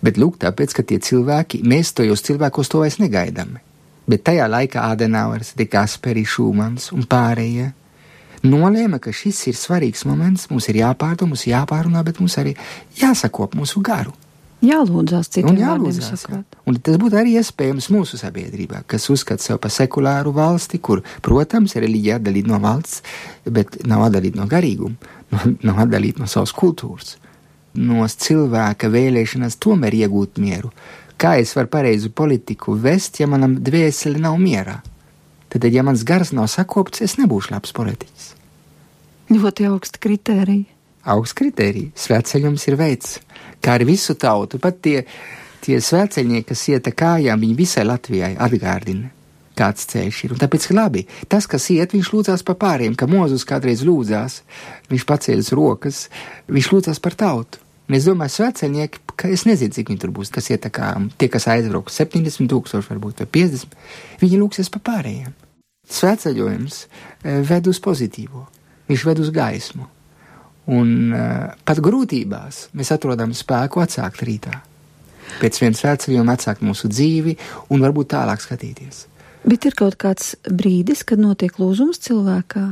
Bet 0.04 0.20
lūk, 0.20 0.36
tāpēc, 0.42 0.74
ka 0.76 0.84
tie 0.84 1.00
cilvēki, 1.02 1.62
mēs 1.64 1.94
tojos 1.96 2.22
cilvēkos 2.26 2.68
to 2.70 2.82
vairs 2.84 3.00
negaidām. 3.00 3.56
Bet 4.06 4.26
tajā 4.28 4.44
laikā 4.52 4.84
Adenauers, 4.92 5.54
De 5.56 5.64
Gasperi, 5.66 6.26
Šūmans 6.28 6.92
un 6.94 7.08
pārējie 7.08 7.72
nolēma, 8.50 9.00
ka 9.02 9.12
šis 9.14 9.42
ir 9.50 9.58
svarīgs 9.58 10.06
moments, 10.08 10.48
mums 10.50 10.68
ir 10.70 10.80
jāpārdomā, 10.82 11.34
mums 11.34 11.46
jāpārunā, 11.48 12.04
bet 12.06 12.20
mums 12.22 12.38
arī 12.42 12.54
jāsakop 13.00 13.56
mūsu 13.58 13.82
garu. 13.84 14.14
Jālūdzās 14.64 15.28
citiem 15.28 15.58
jālūdzās, 15.60 16.24
Un 16.66 16.78
tas 16.80 16.96
būtu 16.98 17.18
arī 17.20 17.34
iespējams 17.36 17.90
mūsu 17.92 18.16
sabiedrībā, 18.16 18.82
kas 18.88 19.10
uzskata 19.12 19.44
sevi 19.44 19.60
par 19.60 19.72
sekulāru 19.74 20.32
valsti, 20.34 20.80
kur, 20.80 21.02
protams, 21.22 21.76
reliģija 21.76 22.16
atdalīta 22.16 22.50
no 22.50 22.60
valsts, 22.62 23.02
bet 23.44 23.76
nav 23.86 24.06
atdalīta 24.08 24.40
no 24.40 24.48
garīguma, 24.50 25.12
no, 25.34 25.42
nav 25.68 25.84
atdalīta 25.84 26.24
no 26.24 26.30
savas 26.30 26.56
kultūras, 26.56 27.18
no 27.76 28.08
cilvēka 28.08 28.88
vēlēšanas 28.90 29.60
tomēr 29.60 30.00
iegūt 30.00 30.40
mieru. 30.40 30.72
Kā 31.20 31.36
es 31.40 31.52
varu 31.56 31.70
pareizu 31.72 32.10
politiku 32.16 32.74
vest, 32.80 33.20
ja 33.20 33.28
manam 33.28 33.58
dvēseli 33.60 34.20
nav 34.24 34.40
mierā? 34.40 34.80
Tad, 35.52 35.66
ja 35.70 35.84
mans 35.86 36.02
gars 36.06 36.32
nav 36.34 36.48
sakopts, 36.50 37.02
es 37.04 37.16
nebūšu 37.20 37.54
labs 37.54 37.74
politiķis. 37.76 38.32
Ļoti 39.30 39.66
augsta 39.70 40.00
kritērija. 40.02 40.72
Augsts 41.10 41.36
kritērija. 41.38 41.92
Svētceļums 41.98 42.66
ir 42.66 42.78
veids, 42.78 43.18
kā 43.62 43.76
ar 43.78 43.84
visu 43.86 44.16
tautu. 44.18 44.58
Pat 44.62 44.80
tie, 44.82 45.00
tie 45.62 45.78
svētceļnieki, 45.82 46.48
kas 46.50 46.64
ieta 46.70 46.92
kājām, 46.94 47.42
viņi 47.42 47.58
visai 47.58 47.86
Latvijai 47.86 48.32
atgādina, 48.42 49.10
kāds 49.58 49.86
ceļš 49.90 50.22
ir. 50.26 50.34
Un 50.34 50.42
tāpēc 50.42 50.68
labi, 50.74 51.06
tas, 51.30 51.46
kas 51.50 51.68
iet, 51.74 51.94
viņš 51.94 52.10
lūdzās 52.14 52.46
par 52.46 52.58
pāriem, 52.62 52.94
ka 52.98 53.10
Mozus 53.10 53.46
kādreiz 53.46 53.86
lūdzās, 53.86 54.40
viņš 54.90 55.06
pacēlis 55.06 55.54
rokas, 55.58 56.06
viņš 56.50 56.72
lūdzās 56.74 57.02
par 57.02 57.18
tautu. 57.18 57.65
Un 57.86 57.94
es 57.94 58.06
domāju, 58.08 58.34
svētceļnieki, 58.34 59.02
ka 59.14 59.30
es 59.30 59.44
nezinu, 59.46 59.74
cik 59.76 59.92
viņi 59.92 60.02
tur 60.02 60.12
būs. 60.14 60.32
Kas 60.34 60.50
ir 60.50 60.58
kā 60.74 60.92
tie, 61.18 61.28
kas 61.30 61.46
aizbrauks 61.52 61.98
70 62.02 62.50
tūkstoši, 62.50 62.90
varbūt 62.90 63.22
vai 63.22 63.28
50, 63.38 63.76
viņi 64.22 64.40
lūksies 64.42 64.72
pa 64.74 64.82
pārējiem. 64.90 65.34
Svētceļojums 65.86 66.80
eh, 66.82 67.42
ved 67.46 67.70
uz 67.70 67.78
pozitīvo, 67.82 68.46
viņš 68.90 69.04
ved 69.06 69.22
uz 69.22 69.30
gaismu. 69.34 69.86
Un 70.66 71.12
uh, 71.14 71.52
pat 71.62 71.78
grūtībās 71.78 72.64
mēs 72.74 72.88
atrodam 72.90 73.30
spēku 73.38 73.78
atsākt 73.84 74.24
rītā. 74.26 74.56
Pēc 75.38 75.60
viena 75.62 75.78
svētceļojuma 75.78 76.34
atsākt 76.34 76.64
mūsu 76.66 76.90
dzīvi 76.90 77.36
un 77.70 77.84
varbūt 77.84 78.10
tālāk 78.16 78.42
skatīties. 78.42 79.04
Bet 79.46 79.62
ir 79.68 79.76
kaut 79.78 79.94
kāds 80.02 80.34
brīdis, 80.42 81.04
kad 81.06 81.22
notiek 81.22 81.54
lūzums 81.62 82.02
cilvēkā. 82.02 82.64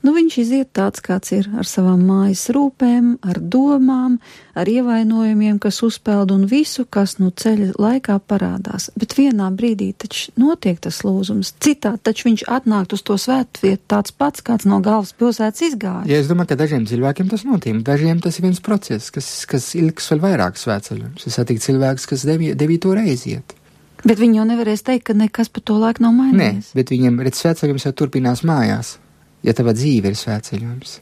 Nu, 0.00 0.14
viņš 0.16 0.36
iziet 0.40 0.70
tāds, 0.72 1.02
kāds 1.04 1.32
ir, 1.36 1.46
ar 1.60 1.66
savām 1.68 2.00
mājas 2.08 2.46
rūpēm, 2.54 3.18
ar 3.20 3.36
domām, 3.52 4.16
ar 4.56 4.68
ievainojumiem, 4.72 5.58
kas 5.60 5.82
uzpeld 5.84 6.32
un 6.32 6.46
visu, 6.48 6.86
kas 6.88 7.18
nu 7.20 7.28
ceļa 7.28 7.74
laikā 7.76 8.16
parādās. 8.24 8.88
Bet 8.96 9.18
vienā 9.18 9.50
brīdī 9.52 9.90
taču 9.92 10.32
notiek 10.40 10.80
tas 10.80 11.02
lūzums. 11.04 11.52
Citā 11.60 11.92
taču 12.00 12.30
viņš 12.30 12.46
atnākt 12.48 12.96
uz 12.96 13.04
to 13.04 13.18
svētvietu 13.20 13.84
tāds 13.92 14.16
pats, 14.16 14.44
kāds 14.46 14.64
no 14.70 14.80
galvaspilsētas 14.84 15.66
izgāja. 15.68 16.08
Ja 16.08 16.22
es 16.22 16.32
domāju, 16.32 16.54
ka 16.54 16.60
dažiem 16.62 16.88
cilvēkiem 16.88 17.28
tas 17.28 17.44
notiek, 17.44 17.84
dažiem 17.84 18.24
tas 18.24 18.40
ir 18.40 18.48
viens 18.48 18.62
process, 18.64 19.12
kas, 19.12 19.28
kas 19.50 19.68
ilgs 19.76 20.08
vēl 20.14 20.24
vairāk 20.24 20.56
svētceļojums. 20.60 21.28
Es 21.28 21.36
satiku 21.36 21.66
cilvēkus, 21.66 22.08
kas 22.08 22.24
devīto 22.24 22.96
reizi 22.96 23.36
iet. 23.36 23.52
Bet 24.00 24.16
viņi 24.16 24.40
jau 24.40 24.48
nevarēs 24.48 24.80
teikt, 24.80 25.10
ka 25.10 25.18
nekas 25.18 25.52
pa 25.52 25.60
to 25.60 25.76
laiku 25.76 26.06
nav 26.06 26.16
mainījies. 26.16 26.72
Nē, 26.72 26.80
bet 26.80 26.96
viņiem 26.96 27.20
redz 27.20 27.44
svētceļojums 27.44 27.84
jau 27.90 27.96
turpinās 28.00 28.46
mājās 28.48 28.96
ja 29.46 29.54
tava 29.56 29.74
dzīve 29.76 30.12
ir 30.12 30.18
svētceļojums. 30.18 30.98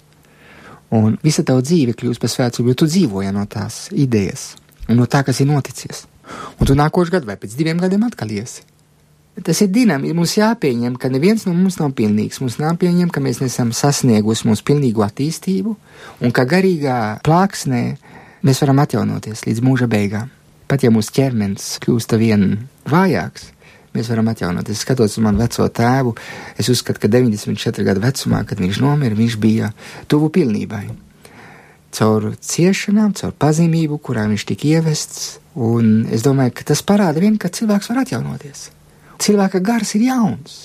Un 0.98 1.18
visa 1.24 1.44
tava 1.44 1.60
dzīve 1.64 1.92
kļūst 1.98 2.22
par 2.22 2.32
svētceļu, 2.32 2.70
jo 2.70 2.78
tu 2.78 2.88
dzīvoji 2.88 3.34
no 3.36 3.44
tās 3.50 3.88
idejas 3.92 4.54
un 4.88 4.96
no 5.02 5.06
tā, 5.10 5.22
kas 5.26 5.42
ir 5.42 5.50
noticis. 5.50 6.06
Un 6.58 6.68
tu 6.68 6.76
nākošu 6.76 7.12
gadu 7.12 7.28
vai 7.28 7.36
pēc 7.40 7.54
diviem 7.56 7.80
gadiem 7.80 8.04
atkal 8.06 8.32
iesi. 8.32 8.64
Tas 9.44 9.60
ir 9.62 9.70
dinamiski. 9.70 10.16
Mums 10.18 10.34
jāpieņem, 10.34 10.96
ka 10.98 11.10
neviens 11.12 11.44
no 11.46 11.52
mums 11.54 11.78
nav 11.78 11.92
pilnīgs. 11.98 12.40
Mums 12.42 12.58
jāpieņem, 12.58 13.10
ka 13.14 13.22
mēs 13.22 13.38
nesam 13.44 13.70
sasnieguši 13.76 14.48
mūsu 14.48 14.64
pilnīgo 14.66 15.04
attīstību 15.06 15.76
un 16.24 16.34
ka 16.34 16.46
garīgā 16.48 17.20
plāksnē 17.26 17.82
mēs 18.42 18.62
varam 18.64 18.82
atjaunoties 18.82 19.44
līdz 19.46 19.62
mūža 19.64 19.86
beigām. 19.90 20.32
Pat 20.68 20.82
ja 20.84 20.90
mūsu 20.92 21.14
ķermenis 21.16 21.76
kļūst 21.84 22.16
vien 22.20 22.48
vājāks, 22.90 23.52
mēs 23.98 24.08
varam 24.12 24.30
atjaunoties. 24.30 24.84
Skatot 24.84 25.10
uz 25.10 25.18
manu 25.24 25.42
veco 25.42 25.66
tēvu, 25.66 26.14
es 26.58 26.70
uzskatu, 26.72 27.02
ka 27.02 27.10
94 27.12 27.84
gadu 27.86 28.04
vecumā, 28.04 28.44
kad 28.48 28.62
viņš 28.62 28.80
nomira, 28.84 29.18
viņš 29.18 29.36
bija 29.42 29.72
tuvu 30.10 30.30
pilnībai. 30.34 30.86
Caur 31.98 32.30
ciešanām, 32.44 33.14
caur 33.18 33.36
pazīmību, 33.40 34.00
kurā 34.04 34.26
viņš 34.30 34.48
tika 34.48 34.68
ievests, 34.68 35.28
un 35.56 36.08
es 36.12 36.24
domāju, 36.24 36.54
ka 36.58 36.68
tas 36.72 36.84
parāda 36.86 37.22
vien, 37.22 37.38
ka 37.40 37.50
cilvēks 37.52 37.88
var 37.92 38.02
atjaunoties. 38.04 38.68
Cilvēka 39.18 39.62
gars 39.64 39.94
ir 39.98 40.04
jauns, 40.06 40.58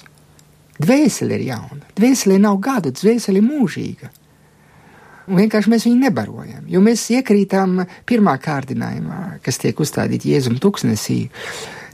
dvēsele 0.83 1.39
ir 1.39 1.47
jauna, 1.47 1.87
dvēsele 1.97 2.37
nav 2.43 2.59
gadu, 2.61 2.91
dvēsele 2.93 3.41
ir 3.41 3.47
mūžīga. 3.47 4.11
Un 5.23 5.39
vienkārši 5.39 5.71
mēs 5.71 5.85
viņu 5.87 6.01
nebarojam, 6.03 6.65
jo 6.67 6.81
mēs 6.83 7.05
iekrītām 7.15 7.77
pirmā 8.09 8.33
kārdinājumā, 8.43 9.39
kas 9.43 9.61
tiek 9.61 9.79
uzstādīta 9.79 10.27
Jēzum 10.33 10.57
tuksnesī 10.59 11.21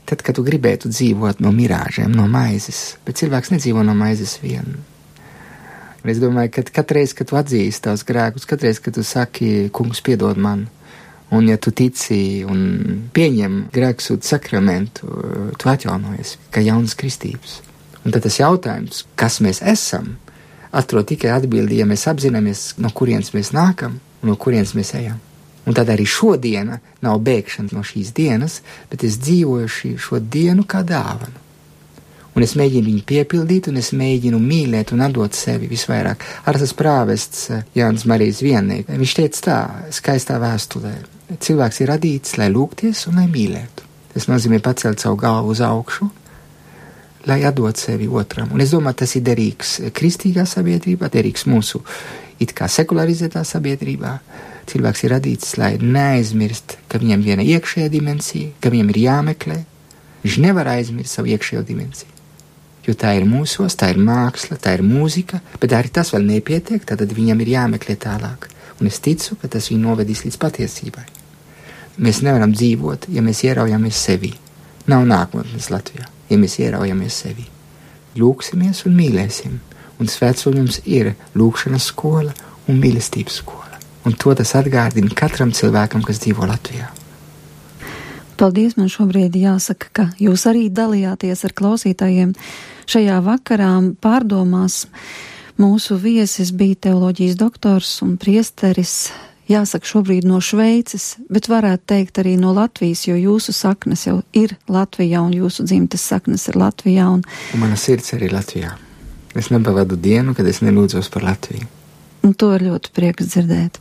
tad, 0.10 0.24
kad 0.26 0.38
tu 0.38 0.44
gribētu 0.46 0.90
dzīvot 0.92 1.44
no 1.44 1.52
mirāžiem, 1.56 2.12
no 2.16 2.26
maizes, 2.32 2.98
bet 3.06 3.20
cilvēks 3.22 3.54
nedzīvo 3.54 3.84
no 3.86 3.96
maizes 3.98 4.40
vien. 4.42 4.80
Un 6.00 6.12
es 6.14 6.20
domāju, 6.22 6.54
ka 6.56 6.64
katreiz, 6.80 7.14
kad 7.14 7.30
tu 7.30 7.38
atzīsti 7.40 7.86
tavus 7.86 8.06
grēkus, 8.08 8.48
katreiz, 8.50 8.80
kad 8.82 8.96
tu 8.96 9.04
saki, 9.04 9.70
kungs, 9.76 10.02
piedod 10.06 10.40
man, 10.40 10.66
un 11.36 11.50
ja 11.52 11.60
tu 11.62 11.74
tici 11.76 12.42
un 12.48 13.10
pieņem 13.14 13.62
grēksūdu 13.76 14.26
sakramentu, 14.26 15.12
tu 15.60 15.72
atjaunojies 15.72 16.38
kā 16.56 16.64
jaunas 16.66 16.96
kristības. 16.98 17.60
Un 18.06 18.16
tad 18.16 18.24
tas 18.26 18.40
jautājums, 18.40 19.04
kas 19.20 19.42
mēs 19.44 19.60
esam, 19.62 20.16
atrod 20.72 21.10
tikai 21.12 21.36
atbildi, 21.36 21.82
ja 21.82 21.90
mēs 21.90 22.08
apzināmies, 22.10 22.72
no 22.80 22.94
kurienes 22.96 23.34
mēs 23.36 23.52
nākam 23.54 24.00
un 24.22 24.32
no 24.32 24.40
kurienes 24.40 24.74
mēs 24.78 24.96
ejam. 24.98 25.20
Un 25.68 25.76
tad 25.76 25.92
arī 25.92 26.06
šodiena 26.08 26.80
nav 27.04 27.20
bēgšana 27.26 27.76
no 27.76 27.84
šīs 27.86 28.14
dienas, 28.16 28.62
bet 28.90 29.04
es 29.06 29.20
dzīvoju 29.22 29.70
šī, 29.70 29.94
šo 30.02 30.22
dienu 30.24 30.66
kā 30.70 30.82
dāvanu. 30.88 31.46
Un 32.38 32.46
es 32.46 32.54
mēģinu 32.56 32.88
viņu 32.88 33.04
piepildīt, 33.10 33.68
un 33.68 33.80
es 33.82 33.90
mēģinu 33.98 34.38
mīlēt 34.40 34.94
un 34.96 35.02
atdot 35.04 35.36
sevi 35.36 35.68
visvairāk. 35.68 36.22
Ar 36.48 36.60
tas 36.62 36.72
prāvests 36.78 37.50
eh, 37.52 37.66
Jānis 37.76 38.06
Marijas 38.08 38.40
viennieks. 38.46 38.94
Viņš 39.02 39.16
teica 39.18 39.42
tā, 39.44 39.58
skaistā 39.98 40.38
vēstulē. 40.40 40.94
Cilvēks 41.36 41.82
ir 41.84 41.92
radīts, 41.92 42.38
lai 42.40 42.48
lūgties 42.54 43.08
un 43.10 43.20
lai 43.20 43.28
mīlētu. 43.30 43.90
Tas 44.14 44.30
nozīmē 44.30 44.62
pacelt 44.64 45.04
savu 45.04 45.20
galvu 45.20 45.52
uz 45.54 45.62
augšu, 45.66 46.08
lai 47.30 47.42
atdot 47.46 47.78
sevi 47.78 48.08
otram. 48.08 48.54
Un 48.56 48.64
es 48.64 48.72
domāju, 48.74 49.02
tas 49.04 49.18
ir 49.20 49.26
derīgs 49.28 49.76
kristīgā 49.96 50.48
sabiedrībā, 50.50 51.12
derīgs 51.14 51.46
mūsu 51.50 51.84
it 52.40 52.56
kā 52.56 52.70
sekularizētā 52.72 53.44
sabiedrībā 53.46 54.14
Cilvēks 54.70 55.02
ir 55.02 55.14
radīts, 55.16 55.56
lai 55.58 55.72
neaizmirst, 55.82 56.76
ka 56.92 57.00
viņam 57.02 57.24
viena 57.26 57.42
iekšējā 57.42 57.90
dimensija, 57.90 58.52
ka 58.62 58.70
viņam 58.70 58.92
ir 58.94 59.00
jāmeklē. 59.02 59.58
Viņš 60.22 60.36
nevar 60.44 60.68
aizmirst 60.76 61.16
savu 61.16 61.32
iekšējo 61.34 61.64
dimensiju. 61.66 62.12
Jo 62.86 62.94
tā 62.94 63.16
ir 63.18 63.26
mūsos, 63.26 63.74
tā 63.80 63.90
ir 63.94 63.98
māksla, 64.02 64.60
tā 64.62 64.76
ir 64.78 64.84
mūzika, 64.86 65.40
bet 65.62 65.74
arī 65.74 65.90
tas 65.94 66.12
vēl 66.14 66.28
nepietiek, 66.28 66.86
tad 66.86 67.02
viņam 67.02 67.42
ir 67.42 67.54
jāmeklē 67.56 67.96
tālāk. 68.04 68.46
Un 68.80 68.92
es 68.92 69.00
ticu, 69.04 69.40
ka 69.42 69.50
tas 69.52 69.72
viņu 69.72 69.82
novedīs 69.88 70.22
līdz 70.28 70.38
patiesībai. 70.44 71.06
Mēs 72.00 72.22
nevaram 72.26 72.54
dzīvot, 72.54 73.10
ja 73.16 73.24
mēs 73.26 73.42
ieraujamies 73.48 74.04
sevi. 74.06 74.36
Nav 74.90 75.08
nākotnes 75.10 75.72
Latvijā, 75.74 76.06
ja 76.30 76.38
mēs 76.40 76.60
ieraujamies 76.62 77.18
sevi. 77.26 77.48
Lūksimies 78.22 78.86
un 78.86 78.96
mīlēsim, 79.02 79.58
un 79.98 80.14
svētceļums 80.14 80.84
ir 80.86 81.16
lūkšanas 81.38 81.90
skola 81.90 82.38
un 82.70 82.80
mīlestības 82.82 83.42
skola 83.42 83.69
un 84.06 84.16
to 84.16 84.34
tas 84.36 84.56
atgādina 84.60 85.12
katram 85.16 85.52
cilvēkam, 85.56 86.04
kas 86.06 86.22
dzīvo 86.24 86.48
Latvijā. 86.50 86.90
Paldies, 88.40 88.78
man 88.80 88.88
šobrīd 88.88 89.34
jāsaka, 89.36 89.88
ka 89.92 90.06
jūs 90.16 90.46
arī 90.48 90.70
dalījāties 90.72 91.42
ar 91.44 91.54
klausītājiem 91.60 92.30
šajā 92.88 93.18
vakarā 93.26 93.74
pārdomās. 94.00 94.86
Mūsu 95.60 95.98
viesis 96.00 96.54
bija 96.56 96.78
teoloģijas 96.88 97.36
doktors 97.36 97.98
un 98.06 98.14
priesteris, 98.16 99.10
jāsaka, 99.52 99.90
šobrīd 99.92 100.28
no 100.30 100.40
Šveices, 100.40 101.18
bet 101.28 101.50
varētu 101.52 101.84
teikt 101.92 102.22
arī 102.24 102.38
no 102.40 102.54
Latvijas, 102.56 103.02
jo 103.10 103.18
jūsu 103.20 103.52
saknes 103.58 104.06
jau 104.08 104.22
ir 104.32 104.54
Latvijā 104.72 105.20
un 105.26 105.36
jūsu 105.36 105.66
dzimtes 105.68 106.06
saknes 106.14 106.48
ir 106.48 106.62
Latvijā. 106.62 107.10
Un, 107.18 107.26
un 107.28 107.66
mana 107.66 107.76
sirds 107.76 108.16
arī 108.16 108.32
Latvijā. 108.32 108.72
Es 109.36 109.52
nepavadu 109.52 110.00
dienu, 110.00 110.32
kad 110.38 110.48
es 110.48 110.64
nelūdzos 110.64 111.12
par 111.12 111.28
Latviju 111.28 111.68
un 112.24 112.34
to 112.34 112.54
ir 112.56 112.68
ļoti 112.70 112.94
prieks 112.96 113.34
dzirdēt. 113.34 113.80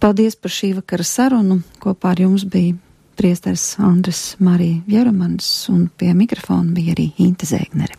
Paldies 0.00 0.36
par 0.36 0.52
šī 0.54 0.74
vakara 0.78 1.04
sarunu. 1.04 1.60
Kopā 1.82 2.14
ar 2.14 2.22
jums 2.22 2.46
bija 2.48 2.76
priesteris 3.20 3.74
Andris 3.78 4.36
Marija 4.40 4.80
Jeramans 4.88 5.68
un 5.68 5.88
pie 5.96 6.14
mikrofona 6.16 6.72
bija 6.72 6.94
arī 6.96 7.10
Inte 7.20 7.46
Zēgnere. 7.46 7.98